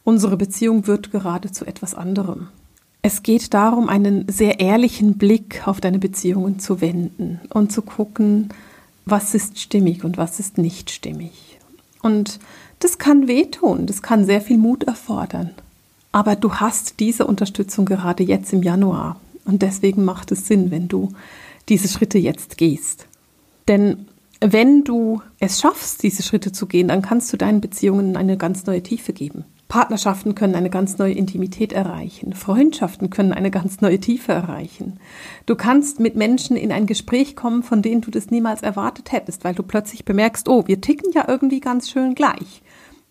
Unsere 0.04 0.36
Beziehung 0.36 0.86
wird 0.86 1.12
gerade 1.12 1.50
zu 1.50 1.64
etwas 1.64 1.94
anderem. 1.94 2.48
Es 3.02 3.22
geht 3.22 3.54
darum, 3.54 3.88
einen 3.88 4.26
sehr 4.28 4.60
ehrlichen 4.60 5.16
Blick 5.16 5.66
auf 5.66 5.80
deine 5.80 5.98
Beziehungen 5.98 6.58
zu 6.58 6.80
wenden 6.80 7.40
und 7.50 7.72
zu 7.72 7.82
gucken, 7.82 8.50
was 9.06 9.34
ist 9.34 9.58
stimmig 9.58 10.04
und 10.04 10.18
was 10.18 10.38
ist 10.40 10.58
nicht 10.58 10.90
stimmig. 10.90 11.58
Und 12.02 12.40
das 12.80 12.98
kann 12.98 13.26
wehtun, 13.28 13.86
das 13.86 14.02
kann 14.02 14.26
sehr 14.26 14.40
viel 14.40 14.58
Mut 14.58 14.84
erfordern. 14.84 15.52
Aber 16.12 16.36
du 16.36 16.54
hast 16.54 17.00
diese 17.00 17.26
Unterstützung 17.26 17.86
gerade 17.86 18.24
jetzt 18.24 18.52
im 18.52 18.62
Januar. 18.62 19.18
Und 19.44 19.62
deswegen 19.62 20.04
macht 20.04 20.32
es 20.32 20.46
Sinn, 20.46 20.70
wenn 20.70 20.88
du 20.88 21.12
diese 21.68 21.88
Schritte 21.88 22.18
jetzt 22.18 22.58
gehst. 22.58 23.06
Denn 23.68 24.06
wenn 24.40 24.84
du 24.84 25.22
es 25.38 25.60
schaffst, 25.60 26.02
diese 26.02 26.22
Schritte 26.22 26.52
zu 26.52 26.66
gehen, 26.66 26.88
dann 26.88 27.02
kannst 27.02 27.32
du 27.32 27.36
deinen 27.36 27.60
Beziehungen 27.60 28.16
eine 28.16 28.36
ganz 28.36 28.66
neue 28.66 28.82
Tiefe 28.82 29.12
geben. 29.12 29.44
Partnerschaften 29.68 30.34
können 30.34 30.54
eine 30.54 30.70
ganz 30.70 30.98
neue 30.98 31.14
Intimität 31.14 31.72
erreichen. 31.72 32.32
Freundschaften 32.32 33.10
können 33.10 33.32
eine 33.32 33.50
ganz 33.50 33.80
neue 33.80 33.98
Tiefe 33.98 34.32
erreichen. 34.32 35.00
Du 35.44 35.56
kannst 35.56 35.98
mit 35.98 36.14
Menschen 36.14 36.56
in 36.56 36.70
ein 36.70 36.86
Gespräch 36.86 37.34
kommen, 37.34 37.62
von 37.62 37.82
denen 37.82 38.00
du 38.00 38.10
das 38.10 38.30
niemals 38.30 38.62
erwartet 38.62 39.12
hättest, 39.12 39.44
weil 39.44 39.54
du 39.54 39.62
plötzlich 39.62 40.04
bemerkst, 40.04 40.48
oh, 40.48 40.64
wir 40.66 40.80
ticken 40.80 41.12
ja 41.12 41.24
irgendwie 41.26 41.60
ganz 41.60 41.90
schön 41.90 42.14
gleich, 42.14 42.62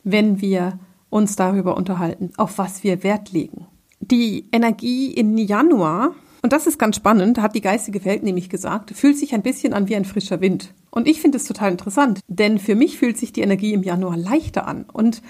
wenn 0.04 0.40
wir 0.40 0.80
uns 1.10 1.36
darüber 1.36 1.76
unterhalten, 1.76 2.32
auf 2.38 2.58
was 2.58 2.84
wir 2.84 3.04
Wert 3.04 3.32
legen. 3.32 3.68
Die 4.00 4.48
Energie 4.52 5.12
in 5.12 5.38
Januar 5.38 6.16
und 6.46 6.54
das 6.54 6.68
ist 6.68 6.78
ganz 6.78 6.98
spannend, 6.98 7.42
hat 7.42 7.56
die 7.56 7.62
geistige 7.62 8.06
Welt 8.06 8.22
nämlich 8.22 8.50
gesagt, 8.50 8.92
fühlt 8.92 9.18
sich 9.18 9.34
ein 9.34 9.42
bisschen 9.42 9.74
an 9.74 9.88
wie 9.90 9.96
ein 9.96 10.06
frischer 10.06 10.42
Wind. 10.42 10.76
Und 10.92 11.08
ich 11.08 11.20
finde 11.20 11.40
es 11.40 11.46
total 11.46 11.72
interessant, 11.72 12.20
denn 12.28 12.60
für 12.60 12.76
mich 12.76 13.00
fühlt 13.00 13.18
sich 13.18 13.34
die 13.34 13.42
Energie 13.42 13.74
im 13.74 13.82
Januar 13.82 14.16
leichter 14.16 14.68
an. 14.68 14.86
Und 14.94 15.24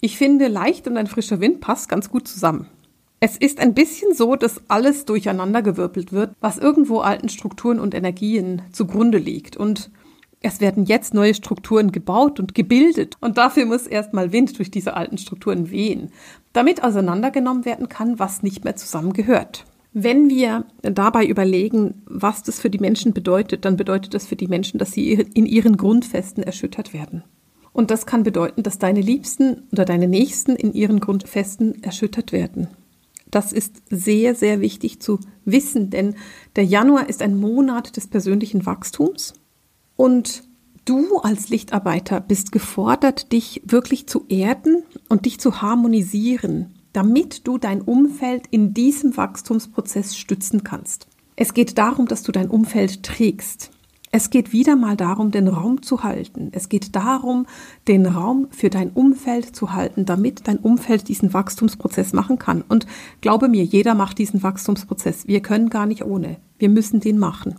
ich 0.00 0.16
finde, 0.16 0.48
leicht 0.48 0.86
und 0.86 0.96
ein 0.96 1.06
frischer 1.06 1.40
Wind 1.40 1.60
passt 1.60 1.88
ganz 1.88 2.10
gut 2.10 2.26
zusammen. 2.26 2.66
Es 3.20 3.36
ist 3.36 3.60
ein 3.60 3.74
bisschen 3.74 4.14
so, 4.14 4.34
dass 4.34 4.62
alles 4.68 5.04
durcheinandergewirbelt 5.04 6.12
wird, 6.12 6.34
was 6.40 6.56
irgendwo 6.56 7.00
alten 7.00 7.28
Strukturen 7.28 7.78
und 7.78 7.94
Energien 7.94 8.62
zugrunde 8.72 9.18
liegt. 9.18 9.58
Und 9.58 9.90
es 10.40 10.62
werden 10.62 10.86
jetzt 10.86 11.12
neue 11.12 11.34
Strukturen 11.34 11.92
gebaut 11.92 12.40
und 12.40 12.54
gebildet. 12.54 13.18
Und 13.20 13.36
dafür 13.36 13.66
muss 13.66 13.86
erstmal 13.86 14.32
Wind 14.32 14.56
durch 14.58 14.70
diese 14.70 14.96
alten 14.96 15.18
Strukturen 15.18 15.70
wehen, 15.70 16.12
damit 16.54 16.82
auseinandergenommen 16.82 17.66
werden 17.66 17.90
kann, 17.90 18.18
was 18.18 18.42
nicht 18.42 18.64
mehr 18.64 18.76
zusammengehört. 18.76 19.66
Wenn 19.92 20.30
wir 20.30 20.64
dabei 20.82 21.26
überlegen, 21.26 22.02
was 22.06 22.42
das 22.42 22.58
für 22.58 22.70
die 22.70 22.78
Menschen 22.78 23.12
bedeutet, 23.12 23.66
dann 23.66 23.76
bedeutet 23.76 24.14
das 24.14 24.26
für 24.26 24.36
die 24.36 24.46
Menschen, 24.46 24.78
dass 24.78 24.92
sie 24.92 25.12
in 25.12 25.44
ihren 25.44 25.76
Grundfesten 25.76 26.42
erschüttert 26.42 26.94
werden. 26.94 27.24
Und 27.72 27.90
das 27.90 28.06
kann 28.06 28.22
bedeuten, 28.22 28.62
dass 28.62 28.78
deine 28.78 29.00
Liebsten 29.00 29.68
oder 29.72 29.84
deine 29.84 30.08
Nächsten 30.08 30.56
in 30.56 30.72
ihren 30.72 31.00
Grundfesten 31.00 31.82
erschüttert 31.82 32.32
werden. 32.32 32.68
Das 33.30 33.52
ist 33.52 33.82
sehr, 33.90 34.34
sehr 34.34 34.60
wichtig 34.60 35.00
zu 35.00 35.20
wissen, 35.44 35.90
denn 35.90 36.16
der 36.56 36.64
Januar 36.64 37.08
ist 37.08 37.22
ein 37.22 37.38
Monat 37.38 37.96
des 37.96 38.08
persönlichen 38.08 38.66
Wachstums 38.66 39.34
und 39.94 40.42
du 40.84 41.18
als 41.18 41.48
Lichtarbeiter 41.48 42.20
bist 42.20 42.50
gefordert, 42.50 43.30
dich 43.30 43.62
wirklich 43.64 44.08
zu 44.08 44.24
erden 44.28 44.82
und 45.08 45.26
dich 45.26 45.38
zu 45.38 45.62
harmonisieren 45.62 46.74
damit 46.92 47.46
du 47.46 47.58
dein 47.58 47.82
Umfeld 47.82 48.46
in 48.50 48.74
diesem 48.74 49.16
Wachstumsprozess 49.16 50.16
stützen 50.16 50.64
kannst. 50.64 51.06
Es 51.36 51.54
geht 51.54 51.78
darum, 51.78 52.06
dass 52.06 52.22
du 52.22 52.32
dein 52.32 52.50
Umfeld 52.50 53.02
trägst. 53.02 53.70
Es 54.12 54.30
geht 54.30 54.52
wieder 54.52 54.74
mal 54.74 54.96
darum, 54.96 55.30
den 55.30 55.46
Raum 55.46 55.82
zu 55.82 56.02
halten. 56.02 56.48
Es 56.52 56.68
geht 56.68 56.96
darum, 56.96 57.46
den 57.86 58.06
Raum 58.06 58.48
für 58.50 58.68
dein 58.68 58.90
Umfeld 58.90 59.54
zu 59.54 59.72
halten, 59.72 60.04
damit 60.04 60.48
dein 60.48 60.58
Umfeld 60.58 61.06
diesen 61.06 61.32
Wachstumsprozess 61.32 62.12
machen 62.12 62.38
kann. 62.38 62.62
Und 62.62 62.86
glaube 63.20 63.48
mir, 63.48 63.62
jeder 63.62 63.94
macht 63.94 64.18
diesen 64.18 64.42
Wachstumsprozess. 64.42 65.28
Wir 65.28 65.40
können 65.42 65.70
gar 65.70 65.86
nicht 65.86 66.04
ohne. 66.04 66.38
Wir 66.58 66.68
müssen 66.68 66.98
den 66.98 67.18
machen. 67.18 67.56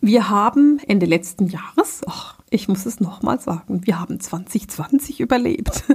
Wir 0.00 0.30
haben 0.30 0.80
Ende 0.88 1.04
letzten 1.04 1.48
Jahres, 1.48 2.00
ach, 2.06 2.38
ich 2.48 2.68
muss 2.68 2.86
es 2.86 3.00
nochmal 3.00 3.38
sagen, 3.38 3.86
wir 3.86 4.00
haben 4.00 4.18
2020 4.18 5.20
überlebt. 5.20 5.84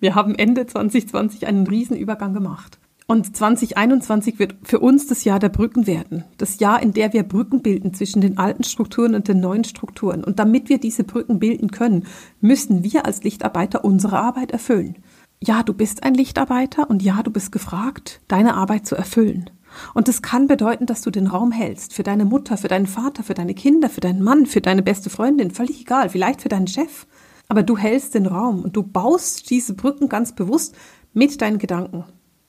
Wir 0.00 0.16
haben 0.16 0.34
Ende 0.34 0.66
2020 0.66 1.46
einen 1.46 1.64
Riesenübergang 1.64 2.34
gemacht. 2.34 2.80
Und 3.06 3.36
2021 3.36 4.38
wird 4.38 4.54
für 4.62 4.78
uns 4.80 5.06
das 5.06 5.24
Jahr 5.24 5.38
der 5.38 5.48
Brücken 5.48 5.86
werden. 5.86 6.24
Das 6.38 6.60
Jahr, 6.60 6.82
in 6.82 6.92
der 6.92 7.12
wir 7.12 7.24
Brücken 7.24 7.62
bilden 7.62 7.94
zwischen 7.94 8.20
den 8.20 8.38
alten 8.38 8.64
Strukturen 8.64 9.14
und 9.14 9.28
den 9.28 9.40
neuen 9.40 9.64
Strukturen. 9.64 10.24
Und 10.24 10.38
damit 10.38 10.68
wir 10.68 10.78
diese 10.78 11.04
Brücken 11.04 11.38
bilden 11.38 11.70
können, 11.70 12.06
müssen 12.40 12.84
wir 12.84 13.04
als 13.04 13.22
Lichtarbeiter 13.22 13.84
unsere 13.84 14.18
Arbeit 14.18 14.52
erfüllen. 14.52 14.96
Ja, 15.40 15.62
du 15.62 15.74
bist 15.74 16.04
ein 16.04 16.14
Lichtarbeiter 16.14 16.88
und 16.88 17.02
ja, 17.02 17.22
du 17.22 17.30
bist 17.30 17.50
gefragt, 17.50 18.20
deine 18.28 18.54
Arbeit 18.54 18.86
zu 18.86 18.94
erfüllen. 18.94 19.50
Und 19.94 20.06
das 20.06 20.22
kann 20.22 20.46
bedeuten, 20.46 20.86
dass 20.86 21.02
du 21.02 21.10
den 21.10 21.26
Raum 21.26 21.50
hältst 21.50 21.94
für 21.94 22.02
deine 22.02 22.24
Mutter, 22.24 22.56
für 22.56 22.68
deinen 22.68 22.86
Vater, 22.86 23.22
für 23.22 23.34
deine 23.34 23.54
Kinder, 23.54 23.90
für 23.90 24.00
deinen 24.00 24.22
Mann, 24.22 24.46
für 24.46 24.60
deine 24.60 24.82
beste 24.82 25.10
Freundin, 25.10 25.50
völlig 25.50 25.80
egal, 25.80 26.10
vielleicht 26.10 26.42
für 26.42 26.50
deinen 26.50 26.68
Chef 26.68 27.06
aber 27.52 27.62
du 27.62 27.76
hältst 27.76 28.14
den 28.14 28.24
Raum 28.24 28.62
und 28.62 28.76
du 28.76 28.82
baust 28.82 29.50
diese 29.50 29.74
Brücken 29.74 30.08
ganz 30.08 30.34
bewusst 30.34 30.74
mit 31.12 31.38
deinen 31.42 31.58
Gedanken. 31.58 32.04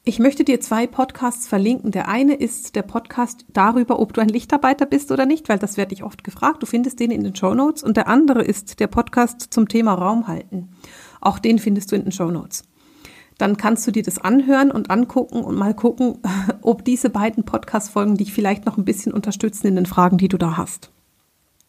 Ich 0.06 0.20
möchte 0.20 0.44
dir 0.44 0.60
zwei 0.60 0.86
Podcasts 0.86 1.48
verlinken. 1.48 1.92
Der 1.92 2.10
eine 2.10 2.34
ist 2.34 2.76
der 2.76 2.82
Podcast 2.82 3.46
darüber, 3.54 4.00
ob 4.00 4.12
du 4.12 4.20
ein 4.20 4.28
Lichtarbeiter 4.28 4.86
bist 4.86 5.14
oder 5.14 5.26
nicht, 5.26 5.48
weil 5.48 5.60
das 5.60 5.78
werde 5.78 5.94
ich 5.94 6.04
oft 6.04 6.26
gefragt. 6.26 6.62
Du 6.62 6.66
findest 6.66 7.00
den 7.00 7.10
in 7.10 7.24
den 7.24 7.38
Show 7.38 7.54
Notes. 7.54 7.84
Und 7.84 7.96
der 7.96 8.10
andere 8.10 8.44
ist 8.44 8.82
der 8.82 8.88
Podcast 8.88 9.54
zum 9.54 9.70
Thema 9.70 9.94
Raum 9.94 10.28
halten. 10.28 10.72
Auch 11.22 11.40
den 11.40 11.58
findest 11.58 11.90
du 11.90 11.96
in 11.96 12.04
den 12.04 12.12
Show 12.12 12.30
Notes. 12.32 12.64
Dann 13.38 13.56
kannst 13.56 13.88
du 13.88 13.92
dir 13.92 14.04
das 14.04 14.20
anhören 14.20 14.72
und 14.72 14.92
angucken 14.92 15.42
und 15.42 15.56
mal 15.56 15.74
gucken, 15.74 16.18
ob 16.62 16.84
diese 16.84 17.10
beiden 17.10 17.46
Podcast-Folgen 17.46 18.18
dich 18.18 18.34
vielleicht 18.34 18.66
noch 18.66 18.78
ein 18.78 18.84
bisschen 18.84 19.14
unterstützen 19.14 19.68
in 19.68 19.78
den 19.78 19.86
Fragen, 19.86 20.18
die 20.18 20.28
du 20.28 20.38
da 20.38 20.58
hast. 20.58 20.92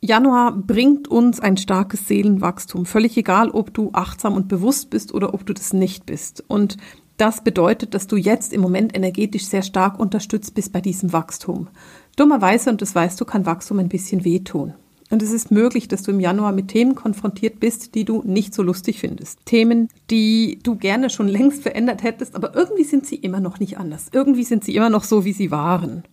Januar 0.01 0.53
bringt 0.53 1.07
uns 1.07 1.39
ein 1.39 1.57
starkes 1.57 2.09
Seelenwachstum. 2.09 2.85
Völlig 2.85 3.17
egal, 3.17 3.51
ob 3.51 3.73
du 3.73 3.91
achtsam 3.93 4.35
und 4.35 4.49
bewusst 4.49 4.91
bist 4.91 5.15
oder 5.15 5.33
ob 5.33 5.47
du 5.47 5.55
das 5.55 5.73
nicht 5.73 6.05
bist. 6.05 6.45
Und 6.49 6.77
das 7.17 7.45
bedeutet, 7.45 7.95
dass 7.95 8.07
du 8.07 8.17
jetzt 8.17 8.53
im 8.53 8.61
Moment 8.61 8.97
energetisch 8.97 9.47
sehr 9.47 9.63
stark 9.63 9.99
unterstützt 9.99 10.55
bist 10.55 10.73
bei 10.73 10.81
diesem 10.81 11.13
Wachstum. 11.13 11.69
Dummerweise, 12.17 12.71
und 12.71 12.83
das 12.83 12.95
weißt 12.95 13.21
du, 13.21 13.25
kann 13.25 13.47
Wachstum 13.47 13.79
ein 13.79 13.89
bisschen 13.89 14.25
wehtun. 14.25 14.75
Und 15.11 15.23
es 15.23 15.33
ist 15.33 15.51
möglich, 15.51 15.87
dass 15.87 16.03
du 16.03 16.11
im 16.11 16.21
Januar 16.21 16.53
mit 16.53 16.69
Themen 16.69 16.95
konfrontiert 16.95 17.61
bist, 17.61 17.95
die 17.95 18.05
du 18.05 18.23
nicht 18.25 18.55
so 18.55 18.63
lustig 18.63 18.99
findest. 18.99 19.39
Themen, 19.45 19.89
die 20.11 20.59
du 20.63 20.77
gerne 20.77 21.11
schon 21.11 21.29
längst 21.29 21.63
verändert 21.63 22.03
hättest, 22.03 22.35
aber 22.35 22.55
irgendwie 22.57 22.85
sind 22.85 23.07
sie 23.07 23.17
immer 23.17 23.41
noch 23.41 23.61
nicht 23.61 23.79
anders. 23.79 24.07
Irgendwie 24.13 24.45
sind 24.45 24.65
sie 24.65 24.75
immer 24.75 24.91
noch 24.91 25.05
so, 25.05 25.25
wie 25.25 25.33
sie 25.33 25.51
waren. 25.51 26.05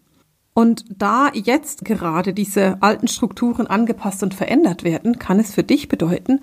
Und 0.54 0.86
da 0.96 1.32
jetzt 1.34 1.86
gerade 1.86 2.34
diese 2.34 2.82
alten 2.82 3.08
Strukturen 3.08 3.68
angepasst 3.68 4.22
und 4.22 4.34
verändert 4.34 4.84
werden, 4.84 5.18
kann 5.18 5.40
es 5.40 5.54
für 5.54 5.64
dich 5.64 5.88
bedeuten, 5.88 6.42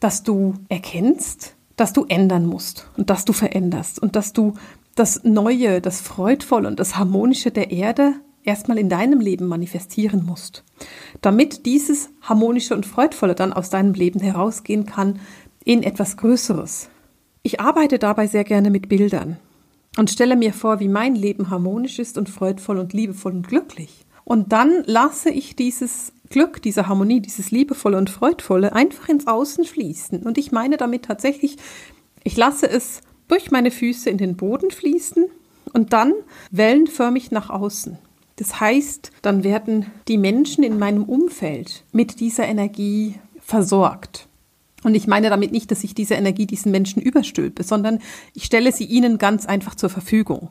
dass 0.00 0.22
du 0.22 0.54
erkennst, 0.68 1.56
dass 1.78 1.92
du 1.94 2.04
ändern 2.08 2.44
musst 2.44 2.86
und 2.98 3.08
dass 3.08 3.24
du 3.24 3.32
veränderst 3.32 3.98
und 4.02 4.16
dass 4.16 4.34
du 4.34 4.54
das 4.94 5.22
Neue, 5.24 5.80
das 5.80 6.00
Freudvolle 6.00 6.68
und 6.68 6.80
das 6.80 6.98
Harmonische 6.98 7.50
der 7.50 7.70
Erde 7.70 8.14
erstmal 8.42 8.78
in 8.78 8.88
deinem 8.88 9.20
Leben 9.20 9.46
manifestieren 9.46 10.26
musst, 10.26 10.64
damit 11.20 11.66
dieses 11.66 12.10
Harmonische 12.20 12.74
und 12.74 12.84
Freudvolle 12.84 13.34
dann 13.34 13.52
aus 13.52 13.70
deinem 13.70 13.94
Leben 13.94 14.20
herausgehen 14.20 14.86
kann 14.86 15.20
in 15.64 15.82
etwas 15.82 16.16
Größeres. 16.16 16.90
Ich 17.42 17.60
arbeite 17.60 17.98
dabei 17.98 18.26
sehr 18.26 18.44
gerne 18.44 18.70
mit 18.70 18.88
Bildern 18.88 19.36
und 19.96 20.10
stelle 20.10 20.34
mir 20.34 20.52
vor, 20.52 20.80
wie 20.80 20.88
mein 20.88 21.14
Leben 21.14 21.50
harmonisch 21.50 22.00
ist 22.00 22.18
und 22.18 22.28
freudvoll 22.28 22.78
und 22.78 22.92
liebevoll 22.92 23.32
und 23.32 23.46
glücklich. 23.46 24.04
Und 24.28 24.52
dann 24.52 24.82
lasse 24.84 25.30
ich 25.30 25.56
dieses 25.56 26.12
Glück, 26.28 26.60
diese 26.60 26.86
Harmonie, 26.86 27.20
dieses 27.20 27.50
liebevolle 27.50 27.96
und 27.96 28.10
freudvolle 28.10 28.74
einfach 28.74 29.08
ins 29.08 29.26
Außen 29.26 29.64
fließen. 29.64 30.22
Und 30.24 30.36
ich 30.36 30.52
meine 30.52 30.76
damit 30.76 31.06
tatsächlich, 31.06 31.56
ich 32.24 32.36
lasse 32.36 32.68
es 32.68 33.00
durch 33.28 33.50
meine 33.50 33.70
Füße 33.70 34.10
in 34.10 34.18
den 34.18 34.36
Boden 34.36 34.70
fließen 34.70 35.24
und 35.72 35.94
dann 35.94 36.12
wellenförmig 36.50 37.30
nach 37.30 37.48
außen. 37.48 37.96
Das 38.36 38.60
heißt, 38.60 39.12
dann 39.22 39.44
werden 39.44 39.86
die 40.08 40.18
Menschen 40.18 40.62
in 40.62 40.78
meinem 40.78 41.04
Umfeld 41.04 41.84
mit 41.92 42.20
dieser 42.20 42.44
Energie 42.44 43.14
versorgt. 43.40 44.28
Und 44.84 44.94
ich 44.94 45.06
meine 45.06 45.30
damit 45.30 45.52
nicht, 45.52 45.70
dass 45.70 45.84
ich 45.84 45.94
diese 45.94 46.16
Energie 46.16 46.44
diesen 46.44 46.70
Menschen 46.70 47.00
überstülpe, 47.00 47.62
sondern 47.62 47.98
ich 48.34 48.44
stelle 48.44 48.72
sie 48.72 48.84
ihnen 48.84 49.16
ganz 49.16 49.46
einfach 49.46 49.74
zur 49.74 49.88
Verfügung. 49.88 50.50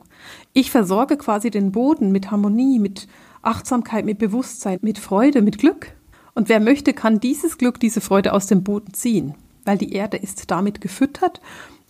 Ich 0.52 0.72
versorge 0.72 1.16
quasi 1.16 1.52
den 1.52 1.70
Boden 1.70 2.10
mit 2.10 2.32
Harmonie, 2.32 2.80
mit 2.80 3.06
Achtsamkeit, 3.48 4.04
mit 4.04 4.18
Bewusstsein, 4.18 4.78
mit 4.82 4.98
Freude, 4.98 5.42
mit 5.42 5.58
Glück. 5.58 5.94
Und 6.34 6.48
wer 6.48 6.60
möchte, 6.60 6.92
kann 6.92 7.18
dieses 7.18 7.58
Glück, 7.58 7.80
diese 7.80 8.00
Freude 8.00 8.32
aus 8.32 8.46
dem 8.46 8.62
Boden 8.62 8.94
ziehen, 8.94 9.34
weil 9.64 9.78
die 9.78 9.92
Erde 9.92 10.18
ist 10.18 10.50
damit 10.50 10.80
gefüttert 10.80 11.40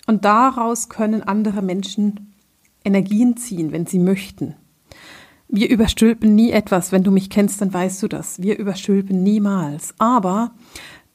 und 0.06 0.24
daraus 0.24 0.88
können 0.88 1.22
andere 1.22 1.60
Menschen 1.60 2.32
Energien 2.84 3.36
ziehen, 3.36 3.72
wenn 3.72 3.86
sie 3.86 3.98
möchten. 3.98 4.54
Wir 5.48 5.68
überstülpen 5.68 6.34
nie 6.34 6.50
etwas. 6.50 6.92
Wenn 6.92 7.02
du 7.02 7.10
mich 7.10 7.30
kennst, 7.30 7.60
dann 7.60 7.72
weißt 7.72 8.02
du 8.02 8.08
das. 8.08 8.40
Wir 8.40 8.58
überstülpen 8.58 9.22
niemals. 9.22 9.94
Aber 9.98 10.52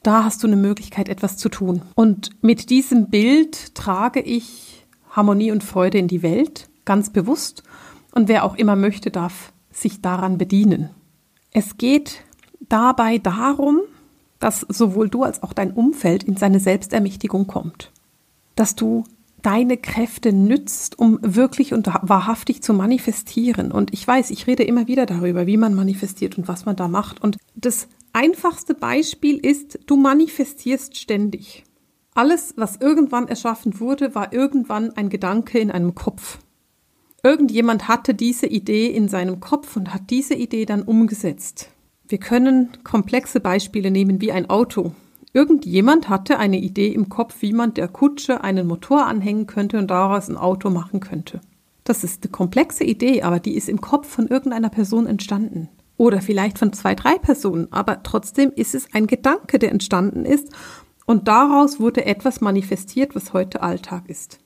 da 0.02 0.24
hast 0.24 0.42
du 0.42 0.46
eine 0.46 0.56
Möglichkeit, 0.56 1.08
etwas 1.08 1.36
zu 1.36 1.48
tun. 1.48 1.82
Und 1.94 2.30
mit 2.42 2.68
diesem 2.70 3.08
Bild 3.08 3.74
trage 3.74 4.20
ich 4.20 4.86
Harmonie 5.10 5.50
und 5.50 5.64
Freude 5.64 5.98
in 5.98 6.08
die 6.08 6.22
Welt, 6.22 6.68
ganz 6.84 7.10
bewusst. 7.10 7.62
Und 8.12 8.28
wer 8.28 8.44
auch 8.44 8.56
immer 8.56 8.76
möchte, 8.76 9.10
darf 9.10 9.53
sich 9.74 10.00
daran 10.00 10.38
bedienen. 10.38 10.90
Es 11.52 11.76
geht 11.76 12.22
dabei 12.68 13.18
darum, 13.18 13.80
dass 14.38 14.60
sowohl 14.68 15.08
du 15.08 15.22
als 15.22 15.42
auch 15.42 15.52
dein 15.52 15.72
Umfeld 15.72 16.22
in 16.24 16.36
seine 16.36 16.60
Selbstermächtigung 16.60 17.46
kommt. 17.46 17.92
Dass 18.56 18.74
du 18.74 19.04
deine 19.42 19.76
Kräfte 19.76 20.32
nützt, 20.32 20.98
um 20.98 21.18
wirklich 21.20 21.74
und 21.74 21.86
wahrhaftig 21.86 22.62
zu 22.62 22.72
manifestieren. 22.72 23.72
Und 23.72 23.92
ich 23.92 24.06
weiß, 24.06 24.30
ich 24.30 24.46
rede 24.46 24.64
immer 24.64 24.86
wieder 24.86 25.04
darüber, 25.06 25.46
wie 25.46 25.58
man 25.58 25.74
manifestiert 25.74 26.38
und 26.38 26.48
was 26.48 26.64
man 26.64 26.76
da 26.76 26.88
macht. 26.88 27.22
Und 27.22 27.36
das 27.54 27.88
einfachste 28.14 28.74
Beispiel 28.74 29.36
ist, 29.36 29.80
du 29.86 29.96
manifestierst 29.96 30.96
ständig. 30.96 31.64
Alles, 32.14 32.54
was 32.56 32.76
irgendwann 32.76 33.28
erschaffen 33.28 33.80
wurde, 33.80 34.14
war 34.14 34.32
irgendwann 34.32 34.92
ein 34.96 35.10
Gedanke 35.10 35.58
in 35.58 35.70
einem 35.70 35.94
Kopf. 35.94 36.38
Irgendjemand 37.24 37.88
hatte 37.88 38.12
diese 38.12 38.46
Idee 38.46 38.88
in 38.88 39.08
seinem 39.08 39.40
Kopf 39.40 39.78
und 39.78 39.94
hat 39.94 40.10
diese 40.10 40.34
Idee 40.34 40.66
dann 40.66 40.82
umgesetzt. 40.82 41.70
Wir 42.06 42.18
können 42.18 42.68
komplexe 42.84 43.40
Beispiele 43.40 43.90
nehmen 43.90 44.20
wie 44.20 44.30
ein 44.30 44.50
Auto. 44.50 44.92
Irgendjemand 45.32 46.10
hatte 46.10 46.38
eine 46.38 46.58
Idee 46.58 46.88
im 46.88 47.08
Kopf, 47.08 47.36
wie 47.40 47.54
man 47.54 47.72
der 47.72 47.88
Kutsche 47.88 48.44
einen 48.44 48.66
Motor 48.66 49.06
anhängen 49.06 49.46
könnte 49.46 49.78
und 49.78 49.90
daraus 49.90 50.28
ein 50.28 50.36
Auto 50.36 50.68
machen 50.68 51.00
könnte. 51.00 51.40
Das 51.82 52.04
ist 52.04 52.24
eine 52.24 52.30
komplexe 52.30 52.84
Idee, 52.84 53.22
aber 53.22 53.40
die 53.40 53.54
ist 53.54 53.70
im 53.70 53.80
Kopf 53.80 54.06
von 54.06 54.28
irgendeiner 54.28 54.68
Person 54.68 55.06
entstanden. 55.06 55.70
Oder 55.96 56.20
vielleicht 56.20 56.58
von 56.58 56.74
zwei, 56.74 56.94
drei 56.94 57.16
Personen, 57.16 57.68
aber 57.72 58.02
trotzdem 58.02 58.52
ist 58.54 58.74
es 58.74 58.92
ein 58.92 59.06
Gedanke, 59.06 59.58
der 59.58 59.70
entstanden 59.70 60.26
ist 60.26 60.50
und 61.06 61.26
daraus 61.26 61.80
wurde 61.80 62.04
etwas 62.04 62.42
manifestiert, 62.42 63.14
was 63.14 63.32
heute 63.32 63.62
Alltag 63.62 64.10
ist. 64.10 64.40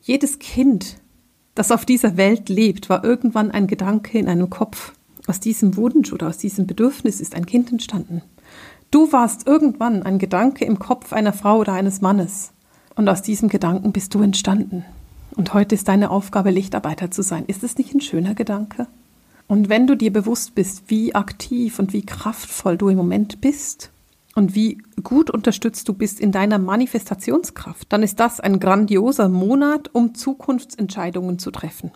Jedes 0.00 0.38
Kind, 0.38 0.96
das 1.56 1.72
auf 1.72 1.84
dieser 1.84 2.16
Welt 2.16 2.48
lebt, 2.48 2.88
war 2.88 3.02
irgendwann 3.02 3.50
ein 3.50 3.66
Gedanke 3.66 4.18
in 4.18 4.28
einem 4.28 4.50
Kopf. 4.50 4.92
Aus 5.26 5.40
diesem 5.40 5.76
Wunsch 5.76 6.12
oder 6.12 6.28
aus 6.28 6.38
diesem 6.38 6.66
Bedürfnis 6.66 7.20
ist 7.20 7.34
ein 7.34 7.46
Kind 7.46 7.72
entstanden. 7.72 8.22
Du 8.90 9.10
warst 9.10 9.46
irgendwann 9.46 10.04
ein 10.04 10.18
Gedanke 10.18 10.64
im 10.64 10.78
Kopf 10.78 11.12
einer 11.12 11.32
Frau 11.32 11.58
oder 11.58 11.72
eines 11.72 12.00
Mannes. 12.02 12.52
Und 12.94 13.08
aus 13.08 13.22
diesem 13.22 13.48
Gedanken 13.48 13.92
bist 13.92 14.14
du 14.14 14.22
entstanden. 14.22 14.84
Und 15.34 15.54
heute 15.54 15.74
ist 15.74 15.88
deine 15.88 16.10
Aufgabe, 16.10 16.50
Lichtarbeiter 16.50 17.10
zu 17.10 17.22
sein. 17.22 17.44
Ist 17.46 17.64
es 17.64 17.78
nicht 17.78 17.94
ein 17.94 18.00
schöner 18.00 18.34
Gedanke? 18.34 18.86
Und 19.48 19.68
wenn 19.68 19.86
du 19.86 19.96
dir 19.96 20.12
bewusst 20.12 20.54
bist, 20.54 20.84
wie 20.88 21.14
aktiv 21.14 21.78
und 21.78 21.92
wie 21.94 22.04
kraftvoll 22.04 22.76
du 22.76 22.90
im 22.90 22.96
Moment 22.96 23.40
bist 23.40 23.90
und 24.36 24.54
wie 24.54 24.78
gut 25.02 25.30
unterstützt 25.30 25.88
du 25.88 25.94
bist 25.94 26.20
in 26.20 26.30
deiner 26.30 26.58
Manifestationskraft, 26.58 27.92
dann 27.92 28.02
ist 28.02 28.20
das 28.20 28.38
ein 28.38 28.60
grandioser 28.60 29.28
Monat, 29.28 29.90
um 29.92 30.14
Zukunftsentscheidungen 30.14 31.38
zu 31.38 31.50
treffen. 31.50 31.90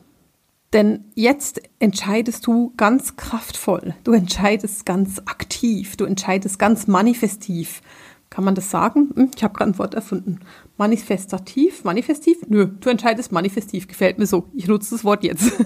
Denn 0.72 1.04
jetzt 1.14 1.60
entscheidest 1.80 2.46
du 2.46 2.72
ganz 2.76 3.16
kraftvoll, 3.16 3.94
du 4.04 4.12
entscheidest 4.12 4.86
ganz 4.86 5.20
aktiv, 5.26 5.96
du 5.96 6.04
entscheidest 6.04 6.58
ganz 6.58 6.86
manifestiv. 6.86 7.82
Kann 8.30 8.44
man 8.44 8.54
das 8.54 8.70
sagen? 8.70 9.10
Hm, 9.14 9.30
ich 9.34 9.44
habe 9.44 9.54
gerade 9.54 9.72
ein 9.72 9.78
Wort 9.78 9.94
erfunden. 9.94 10.38
Manifestativ? 10.80 11.84
Manifestiv? 11.84 12.38
Nö, 12.48 12.68
du 12.80 12.88
entscheidest 12.88 13.32
manifestiv. 13.32 13.86
Gefällt 13.86 14.18
mir 14.18 14.24
so. 14.24 14.46
Ich 14.54 14.66
nutze 14.66 14.94
das 14.94 15.04
Wort 15.04 15.22
jetzt. 15.24 15.52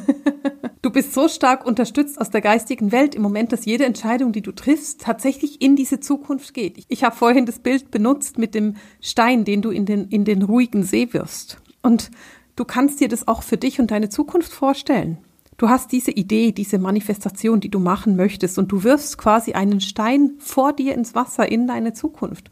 Du 0.82 0.90
bist 0.90 1.14
so 1.14 1.28
stark 1.28 1.64
unterstützt 1.64 2.20
aus 2.20 2.28
der 2.28 2.42
geistigen 2.42 2.92
Welt 2.92 3.14
im 3.14 3.22
Moment, 3.22 3.52
dass 3.52 3.64
jede 3.64 3.86
Entscheidung, 3.86 4.32
die 4.32 4.42
du 4.42 4.52
triffst, 4.52 5.00
tatsächlich 5.00 5.62
in 5.62 5.76
diese 5.76 5.98
Zukunft 5.98 6.52
geht. 6.52 6.84
Ich 6.88 7.04
habe 7.04 7.16
vorhin 7.16 7.46
das 7.46 7.58
Bild 7.58 7.90
benutzt 7.90 8.36
mit 8.36 8.54
dem 8.54 8.76
Stein, 9.00 9.46
den 9.46 9.62
du 9.62 9.70
in 9.70 9.86
den, 9.86 10.08
in 10.08 10.26
den 10.26 10.42
ruhigen 10.42 10.82
See 10.82 11.14
wirst. 11.14 11.56
Und 11.80 12.10
du 12.54 12.66
kannst 12.66 13.00
dir 13.00 13.08
das 13.08 13.26
auch 13.26 13.42
für 13.42 13.56
dich 13.56 13.80
und 13.80 13.92
deine 13.92 14.10
Zukunft 14.10 14.52
vorstellen. 14.52 15.16
Du 15.56 15.70
hast 15.70 15.90
diese 15.90 16.10
Idee, 16.10 16.52
diese 16.52 16.78
Manifestation, 16.78 17.60
die 17.60 17.70
du 17.70 17.78
machen 17.78 18.14
möchtest, 18.14 18.58
und 18.58 18.70
du 18.70 18.84
wirfst 18.84 19.16
quasi 19.16 19.54
einen 19.54 19.80
Stein 19.80 20.34
vor 20.38 20.74
dir 20.74 20.94
ins 20.94 21.14
Wasser 21.14 21.50
in 21.50 21.66
deine 21.66 21.94
Zukunft. 21.94 22.50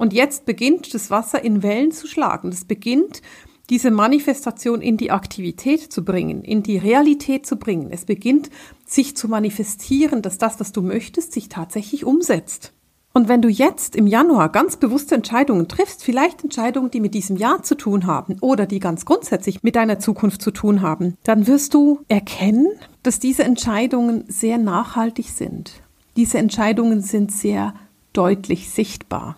Und 0.00 0.14
jetzt 0.14 0.46
beginnt 0.46 0.94
das 0.94 1.10
Wasser 1.10 1.44
in 1.44 1.62
Wellen 1.62 1.92
zu 1.92 2.06
schlagen. 2.06 2.48
Das 2.48 2.64
beginnt 2.64 3.20
diese 3.68 3.90
Manifestation 3.90 4.80
in 4.80 4.96
die 4.96 5.10
Aktivität 5.10 5.92
zu 5.92 6.06
bringen, 6.06 6.42
in 6.42 6.62
die 6.62 6.78
Realität 6.78 7.44
zu 7.44 7.56
bringen. 7.56 7.88
Es 7.90 8.06
beginnt 8.06 8.48
sich 8.86 9.14
zu 9.14 9.28
manifestieren, 9.28 10.22
dass 10.22 10.38
das, 10.38 10.58
was 10.58 10.72
du 10.72 10.80
möchtest, 10.80 11.34
sich 11.34 11.50
tatsächlich 11.50 12.06
umsetzt. 12.06 12.72
Und 13.12 13.28
wenn 13.28 13.42
du 13.42 13.50
jetzt 13.50 13.94
im 13.94 14.06
Januar 14.06 14.48
ganz 14.48 14.78
bewusste 14.78 15.16
Entscheidungen 15.16 15.68
triffst, 15.68 16.02
vielleicht 16.02 16.44
Entscheidungen, 16.44 16.90
die 16.90 17.00
mit 17.00 17.12
diesem 17.12 17.36
Jahr 17.36 17.62
zu 17.62 17.74
tun 17.74 18.06
haben 18.06 18.38
oder 18.40 18.64
die 18.64 18.80
ganz 18.80 19.04
grundsätzlich 19.04 19.62
mit 19.62 19.76
deiner 19.76 19.98
Zukunft 19.98 20.40
zu 20.40 20.50
tun 20.50 20.80
haben, 20.80 21.18
dann 21.24 21.46
wirst 21.46 21.74
du 21.74 22.00
erkennen, 22.08 22.68
dass 23.02 23.18
diese 23.18 23.44
Entscheidungen 23.44 24.24
sehr 24.28 24.56
nachhaltig 24.56 25.28
sind. 25.28 25.72
Diese 26.16 26.38
Entscheidungen 26.38 27.02
sind 27.02 27.32
sehr 27.32 27.74
deutlich 28.14 28.70
sichtbar. 28.70 29.36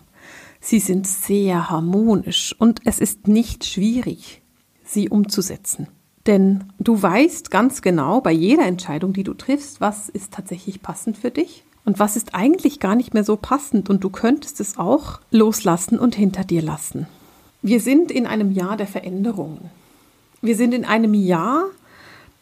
Sie 0.65 0.79
sind 0.79 1.05
sehr 1.05 1.69
harmonisch 1.69 2.55
und 2.57 2.79
es 2.85 2.99
ist 2.99 3.27
nicht 3.27 3.65
schwierig, 3.65 4.41
sie 4.85 5.09
umzusetzen. 5.09 5.87
Denn 6.25 6.63
du 6.79 7.01
weißt 7.01 7.51
ganz 7.51 7.81
genau 7.81 8.21
bei 8.21 8.31
jeder 8.31 8.65
Entscheidung, 8.65 9.11
die 9.11 9.25
du 9.25 9.33
triffst, 9.33 9.81
was 9.81 10.07
ist 10.07 10.31
tatsächlich 10.31 10.81
passend 10.81 11.17
für 11.17 11.31
dich 11.31 11.65
und 11.83 11.99
was 11.99 12.15
ist 12.15 12.33
eigentlich 12.33 12.79
gar 12.79 12.95
nicht 12.95 13.13
mehr 13.13 13.25
so 13.25 13.35
passend 13.35 13.89
und 13.89 14.05
du 14.05 14.09
könntest 14.09 14.61
es 14.61 14.77
auch 14.77 15.19
loslassen 15.31 15.99
und 15.99 16.15
hinter 16.15 16.45
dir 16.45 16.61
lassen. 16.61 17.07
Wir 17.61 17.81
sind 17.81 18.09
in 18.09 18.25
einem 18.25 18.49
Jahr 18.49 18.77
der 18.77 18.87
Veränderungen. 18.87 19.69
Wir 20.41 20.55
sind 20.55 20.73
in 20.73 20.85
einem 20.85 21.13
Jahr, 21.13 21.65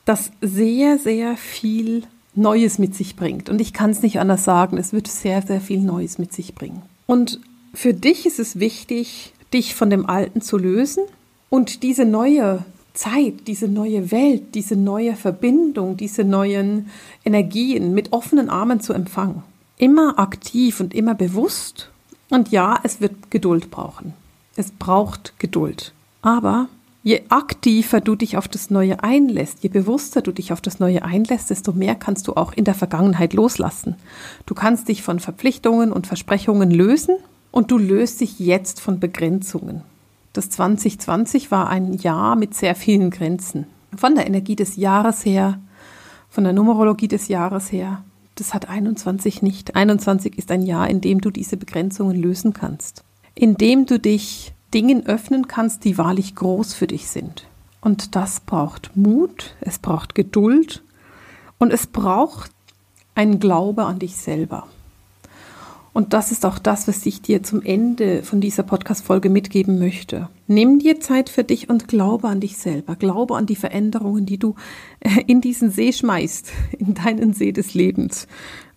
das 0.05 0.31
sehr, 0.41 0.99
sehr 0.99 1.37
viel 1.37 2.03
Neues 2.35 2.77
mit 2.77 2.93
sich 2.93 3.15
bringt. 3.15 3.49
Und 3.49 3.59
ich 3.61 3.73
kann 3.73 3.89
es 3.89 4.03
nicht 4.03 4.19
anders 4.19 4.43
sagen, 4.43 4.77
es 4.77 4.93
wird 4.93 5.07
sehr, 5.07 5.41
sehr 5.41 5.59
viel 5.59 5.81
Neues 5.81 6.19
mit 6.19 6.31
sich 6.31 6.53
bringen. 6.53 6.83
Und 7.07 7.39
für 7.73 7.93
dich 7.93 8.25
ist 8.25 8.39
es 8.39 8.59
wichtig, 8.59 9.33
dich 9.53 9.75
von 9.75 9.89
dem 9.89 10.05
Alten 10.05 10.41
zu 10.41 10.57
lösen 10.57 11.03
und 11.49 11.83
diese 11.83 12.05
neue 12.05 12.63
Zeit, 12.93 13.47
diese 13.47 13.67
neue 13.67 14.11
Welt, 14.11 14.55
diese 14.55 14.75
neue 14.75 15.15
Verbindung, 15.15 15.97
diese 15.97 16.23
neuen 16.23 16.89
Energien 17.23 17.93
mit 17.93 18.11
offenen 18.11 18.49
Armen 18.49 18.81
zu 18.81 18.93
empfangen. 18.93 19.43
Immer 19.77 20.19
aktiv 20.19 20.79
und 20.79 20.93
immer 20.93 21.15
bewusst. 21.15 21.89
Und 22.29 22.49
ja, 22.49 22.79
es 22.83 23.01
wird 23.01 23.31
Geduld 23.31 23.71
brauchen. 23.71 24.13
Es 24.55 24.71
braucht 24.71 25.33
Geduld. 25.39 25.93
Aber 26.21 26.67
je 27.03 27.23
aktiver 27.29 28.01
du 28.01 28.15
dich 28.15 28.37
auf 28.37 28.47
das 28.47 28.69
Neue 28.69 29.03
einlässt, 29.03 29.63
je 29.63 29.69
bewusster 29.69 30.21
du 30.21 30.31
dich 30.31 30.53
auf 30.53 30.61
das 30.61 30.79
Neue 30.79 31.03
einlässt, 31.03 31.49
desto 31.49 31.71
mehr 31.71 31.95
kannst 31.95 32.27
du 32.27 32.33
auch 32.35 32.53
in 32.53 32.65
der 32.65 32.75
Vergangenheit 32.75 33.33
loslassen. 33.33 33.95
Du 34.45 34.53
kannst 34.53 34.87
dich 34.87 35.01
von 35.01 35.19
Verpflichtungen 35.19 35.91
und 35.91 36.07
Versprechungen 36.07 36.69
lösen 36.69 37.15
und 37.51 37.71
du 37.71 37.77
löst 37.77 38.21
dich 38.21 38.39
jetzt 38.39 38.79
von 38.79 38.99
Begrenzungen. 38.99 39.83
Das 40.33 40.49
2020 40.49 41.51
war 41.51 41.69
ein 41.69 41.93
Jahr 41.93 42.35
mit 42.35 42.53
sehr 42.53 42.75
vielen 42.75 43.09
Grenzen. 43.09 43.67
Von 43.95 44.15
der 44.15 44.25
Energie 44.25 44.55
des 44.55 44.77
Jahres 44.77 45.25
her, 45.25 45.59
von 46.29 46.45
der 46.45 46.53
Numerologie 46.53 47.09
des 47.09 47.27
Jahres 47.27 47.71
her. 47.71 48.03
Das 48.35 48.53
hat 48.53 48.69
21 48.69 49.41
nicht. 49.41 49.75
21 49.75 50.37
ist 50.37 50.49
ein 50.51 50.63
Jahr, 50.63 50.89
in 50.89 51.01
dem 51.01 51.19
du 51.19 51.29
diese 51.29 51.57
Begrenzungen 51.57 52.15
lösen 52.15 52.53
kannst. 52.53 53.03
In 53.35 53.55
dem 53.55 53.85
du 53.85 53.99
dich 53.99 54.53
Dingen 54.73 55.05
öffnen 55.05 55.47
kannst, 55.47 55.83
die 55.83 55.97
wahrlich 55.97 56.35
groß 56.35 56.73
für 56.73 56.87
dich 56.87 57.09
sind. 57.09 57.45
Und 57.81 58.15
das 58.15 58.39
braucht 58.39 58.95
Mut, 58.95 59.55
es 59.59 59.79
braucht 59.79 60.15
Geduld 60.15 60.81
und 61.57 61.73
es 61.73 61.87
braucht 61.87 62.51
einen 63.15 63.39
Glaube 63.39 63.83
an 63.83 63.99
dich 63.99 64.15
selber. 64.15 64.67
Und 65.93 66.13
das 66.13 66.31
ist 66.31 66.45
auch 66.45 66.57
das, 66.57 66.87
was 66.87 67.05
ich 67.05 67.21
dir 67.21 67.43
zum 67.43 67.61
Ende 67.61 68.23
von 68.23 68.39
dieser 68.39 68.63
Podcast-Folge 68.63 69.29
mitgeben 69.29 69.77
möchte. 69.77 70.29
Nimm 70.47 70.79
dir 70.79 71.01
Zeit 71.01 71.29
für 71.29 71.43
dich 71.43 71.69
und 71.69 71.89
glaube 71.89 72.29
an 72.29 72.39
dich 72.39 72.57
selber. 72.57 72.95
Glaube 72.95 73.35
an 73.35 73.45
die 73.45 73.57
Veränderungen, 73.57 74.25
die 74.25 74.37
du 74.37 74.55
äh, 75.01 75.21
in 75.27 75.41
diesen 75.41 75.69
See 75.69 75.91
schmeißt, 75.91 76.51
in 76.79 76.93
deinen 76.93 77.33
See 77.33 77.51
des 77.51 77.73
Lebens. 77.73 78.27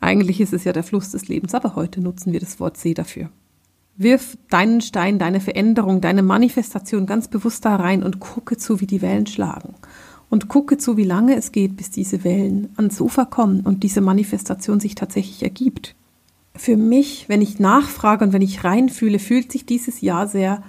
Eigentlich 0.00 0.40
ist 0.40 0.52
es 0.52 0.64
ja 0.64 0.72
der 0.72 0.82
Fluss 0.82 1.10
des 1.10 1.28
Lebens, 1.28 1.54
aber 1.54 1.76
heute 1.76 2.00
nutzen 2.00 2.32
wir 2.32 2.40
das 2.40 2.58
Wort 2.58 2.76
See 2.76 2.94
dafür. 2.94 3.30
Wirf 3.96 4.36
deinen 4.50 4.80
Stein, 4.80 5.20
deine 5.20 5.40
Veränderung, 5.40 6.00
deine 6.00 6.24
Manifestation 6.24 7.06
ganz 7.06 7.28
bewusst 7.28 7.64
da 7.64 7.76
rein 7.76 8.02
und 8.02 8.18
gucke 8.18 8.56
zu, 8.56 8.80
wie 8.80 8.88
die 8.88 9.02
Wellen 9.02 9.28
schlagen. 9.28 9.74
Und 10.30 10.48
gucke 10.48 10.78
zu, 10.78 10.96
wie 10.96 11.04
lange 11.04 11.36
es 11.36 11.52
geht, 11.52 11.76
bis 11.76 11.92
diese 11.92 12.24
Wellen 12.24 12.70
ans 12.76 13.00
Ufer 13.00 13.24
kommen 13.24 13.60
und 13.60 13.84
diese 13.84 14.00
Manifestation 14.00 14.80
sich 14.80 14.96
tatsächlich 14.96 15.44
ergibt 15.44 15.94
für 16.64 16.78
mich, 16.78 17.28
wenn 17.28 17.42
ich 17.42 17.60
nachfrage 17.60 18.24
und 18.24 18.32
wenn 18.32 18.40
ich 18.40 18.64
reinfühle, 18.64 19.18
fühlt 19.18 19.52
sich 19.52 19.66
dieses 19.66 20.00
Jahr 20.00 20.26
sehr 20.26 20.62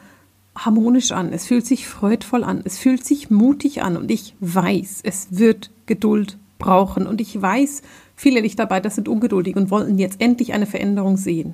harmonisch 0.54 1.14
an. 1.14 1.32
Es 1.32 1.46
fühlt 1.46 1.66
sich 1.66 1.88
freudvoll 1.88 2.44
an. 2.44 2.62
Es 2.66 2.78
fühlt 2.78 3.06
sich 3.06 3.30
mutig 3.30 3.82
an. 3.82 3.96
Und 3.96 4.12
ich 4.12 4.36
weiß, 4.42 5.00
es 5.04 5.28
wird 5.30 5.72
Geduld 5.86 6.38
brauchen. 6.60 7.08
Und 7.08 7.22
ich 7.22 7.42
weiß, 7.42 7.82
viele 8.14 8.42
das 8.82 8.96
sind 8.96 9.08
ungeduldig 9.08 9.56
und 9.56 9.72
wollten 9.72 9.98
jetzt 9.98 10.20
endlich 10.20 10.52
eine 10.52 10.66
Veränderung 10.66 11.16
sehen. 11.16 11.54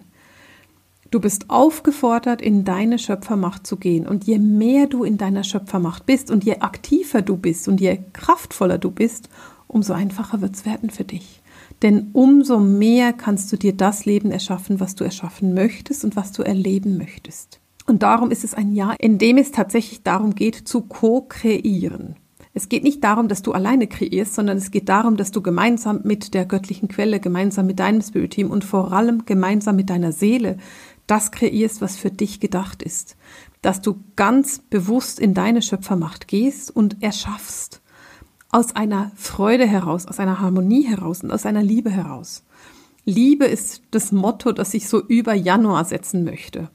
Du 1.11 1.19
bist 1.19 1.51
aufgefordert, 1.51 2.41
in 2.41 2.63
deine 2.63 2.97
Schöpfermacht 2.97 3.67
zu 3.67 3.77
gehen. 3.77 4.07
Und 4.07 4.23
je 4.23 4.39
mehr 4.39 4.87
du 4.87 5.03
in 5.03 5.19
deiner 5.19 5.43
Schöpfermacht 5.43 6.07
bist 6.07 6.31
und 6.31 6.43
je 6.43 6.61
aktiver 6.61 7.21
du 7.21 7.37
bist 7.37 7.67
und 7.67 7.79
je 7.79 7.99
kraftvoller 8.11 8.79
du 8.79 8.89
bist, 8.89 9.29
umso 9.67 9.93
einfacher 9.93 10.41
wird 10.41 10.55
es 10.55 10.65
werden 10.65 10.89
für 10.89 11.03
dich. 11.03 11.40
Denn 11.81 12.09
umso 12.13 12.59
mehr 12.59 13.11
kannst 13.13 13.51
du 13.51 13.57
dir 13.57 13.73
das 13.73 14.05
Leben 14.05 14.31
erschaffen, 14.31 14.79
was 14.79 14.95
du 14.95 15.03
erschaffen 15.03 15.53
möchtest 15.53 16.03
und 16.03 16.15
was 16.15 16.31
du 16.31 16.43
erleben 16.43 16.97
möchtest. 16.97 17.59
Und 17.87 18.03
darum 18.03 18.29
ist 18.29 18.43
es 18.43 18.53
ein 18.53 18.73
Jahr, 18.73 18.95
in 18.99 19.17
dem 19.17 19.37
es 19.37 19.51
tatsächlich 19.51 20.03
darum 20.03 20.35
geht, 20.35 20.55
zu 20.55 20.81
co-kreieren. 20.81 22.15
Es 22.53 22.69
geht 22.69 22.83
nicht 22.83 23.03
darum, 23.03 23.27
dass 23.27 23.41
du 23.41 23.53
alleine 23.53 23.87
kreierst, 23.87 24.35
sondern 24.35 24.57
es 24.57 24.71
geht 24.71 24.89
darum, 24.89 25.15
dass 25.15 25.31
du 25.31 25.41
gemeinsam 25.41 26.01
mit 26.03 26.33
der 26.33 26.45
göttlichen 26.45 26.89
Quelle, 26.89 27.19
gemeinsam 27.19 27.65
mit 27.65 27.79
deinem 27.79 28.01
Spirit 28.01 28.31
Team 28.31 28.51
und 28.51 28.65
vor 28.65 28.91
allem 28.91 29.25
gemeinsam 29.25 29.77
mit 29.77 29.89
deiner 29.89 30.11
Seele 30.11 30.57
das 31.07 31.31
kreierst, 31.31 31.81
was 31.81 31.97
für 31.97 32.11
dich 32.11 32.39
gedacht 32.39 32.83
ist. 32.83 33.15
Dass 33.61 33.81
du 33.81 34.03
ganz 34.15 34.59
bewusst 34.59 35.19
in 35.19 35.33
deine 35.33 35.61
Schöpfermacht 35.61 36.27
gehst 36.27 36.75
und 36.75 37.01
erschaffst 37.01 37.80
aus 38.51 38.75
einer 38.75 39.11
Freude 39.15 39.65
heraus, 39.65 40.05
aus 40.05 40.19
einer 40.19 40.39
Harmonie 40.39 40.83
heraus 40.83 41.23
und 41.23 41.31
aus 41.31 41.45
einer 41.45 41.63
Liebe 41.63 41.89
heraus. 41.89 42.43
Liebe 43.05 43.45
ist 43.45 43.81
das 43.91 44.11
Motto, 44.11 44.51
das 44.51 44.73
ich 44.73 44.87
so 44.87 45.01
über 45.01 45.33
Januar 45.33 45.85
setzen 45.85 46.23
möchte. 46.23 46.69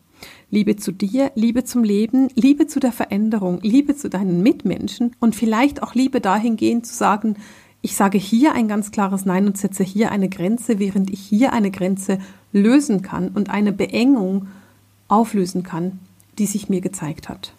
Liebe 0.51 0.77
zu 0.77 0.93
dir, 0.93 1.31
Liebe 1.35 1.65
zum 1.65 1.85
Leben, 1.85 2.29
Liebe 2.35 2.67
zu 2.67 2.81
der 2.81 2.93
Veränderung, 2.93 3.61
Liebe 3.63 3.95
zu 3.95 4.09
deinen 4.09 4.43
Mitmenschen 4.43 5.15
und 5.21 5.37
vielleicht 5.37 5.83
auch 5.83 5.95
Liebe 5.95 6.21
dahingehend 6.21 6.87
zu 6.87 6.95
sagen, 6.95 7.37
ich 7.83 7.95
sage 7.95 8.19
hier 8.19 8.53
ein 8.53 8.67
ganz 8.67 8.91
klares 8.91 9.25
Nein 9.27 9.47
und 9.47 9.59
setze 9.59 9.85
hier 9.85 10.11
eine 10.11 10.29
Grenze, 10.29 10.79
während 10.79 11.11
ich 11.11 11.21
hier 11.21 11.53
eine 11.53 11.71
Grenze 11.71 12.19
lösen 12.53 13.03
kann 13.03 13.29
und 13.29 13.51
eine 13.51 13.73
Beengung 13.73 14.49
auflösen 15.09 15.63
kann, 15.63 16.01
die 16.39 16.47
sich 16.47 16.69
mir 16.69 16.81
gezeigt 16.81 17.29
hat. 17.29 17.53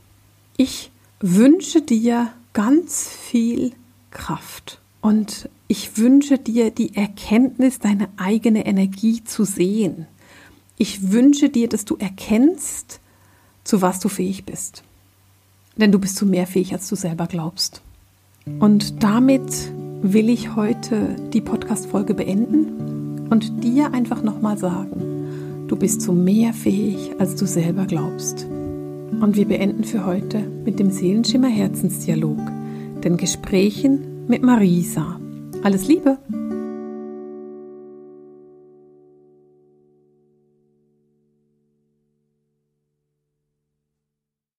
Ich 0.58 0.92
wünsche 1.22 1.82
dir 1.82 2.32
ganz 2.54 3.08
viel 3.08 3.74
Kraft. 4.18 4.80
Und 5.00 5.50
ich 5.68 5.98
wünsche 5.98 6.38
dir 6.38 6.72
die 6.72 6.96
Erkenntnis, 6.96 7.80
deine 7.80 8.10
eigene 8.18 8.66
Energie 8.66 9.24
zu 9.24 9.46
sehen. 9.46 10.08
Ich 10.78 11.12
wünsche 11.12 11.50
dir, 11.50 11.70
dass 11.70 11.86
du 11.86 11.96
erkennst, 11.96 13.00
zu 13.64 13.82
was 13.82 14.00
du 14.00 14.10
fähig 14.10 14.44
bist. 14.44 14.84
Denn 15.78 15.92
du 15.92 16.00
bist 16.00 16.16
zu 16.16 16.26
mehr 16.26 16.48
fähig, 16.48 16.74
als 16.74 16.90
du 16.90 16.96
selber 16.96 17.28
glaubst. 17.28 17.82
Und 18.60 19.04
damit 19.04 19.72
will 20.02 20.30
ich 20.30 20.56
heute 20.56 21.16
die 21.34 21.42
Podcast-Folge 21.42 22.14
beenden 22.14 23.28
und 23.30 23.64
dir 23.64 23.94
einfach 23.94 24.24
nochmal 24.24 24.58
sagen, 24.58 25.66
du 25.68 25.76
bist 25.76 26.02
zu 26.02 26.14
mehr 26.14 26.54
fähig, 26.54 27.12
als 27.20 27.36
du 27.36 27.46
selber 27.46 27.86
glaubst. 27.86 28.46
Und 28.46 29.36
wir 29.36 29.48
beenden 29.48 29.84
für 29.84 30.06
heute 30.06 30.40
mit 30.40 30.80
dem 30.80 30.92
Seelenschimmer 30.92 31.50
Herzensdialog 31.50 32.57
den 33.04 33.18
Gesprächen 33.18 34.26
mit 34.28 34.44
Marisa. 34.44 35.20
Alles 35.64 35.88
Liebe! 35.88 36.18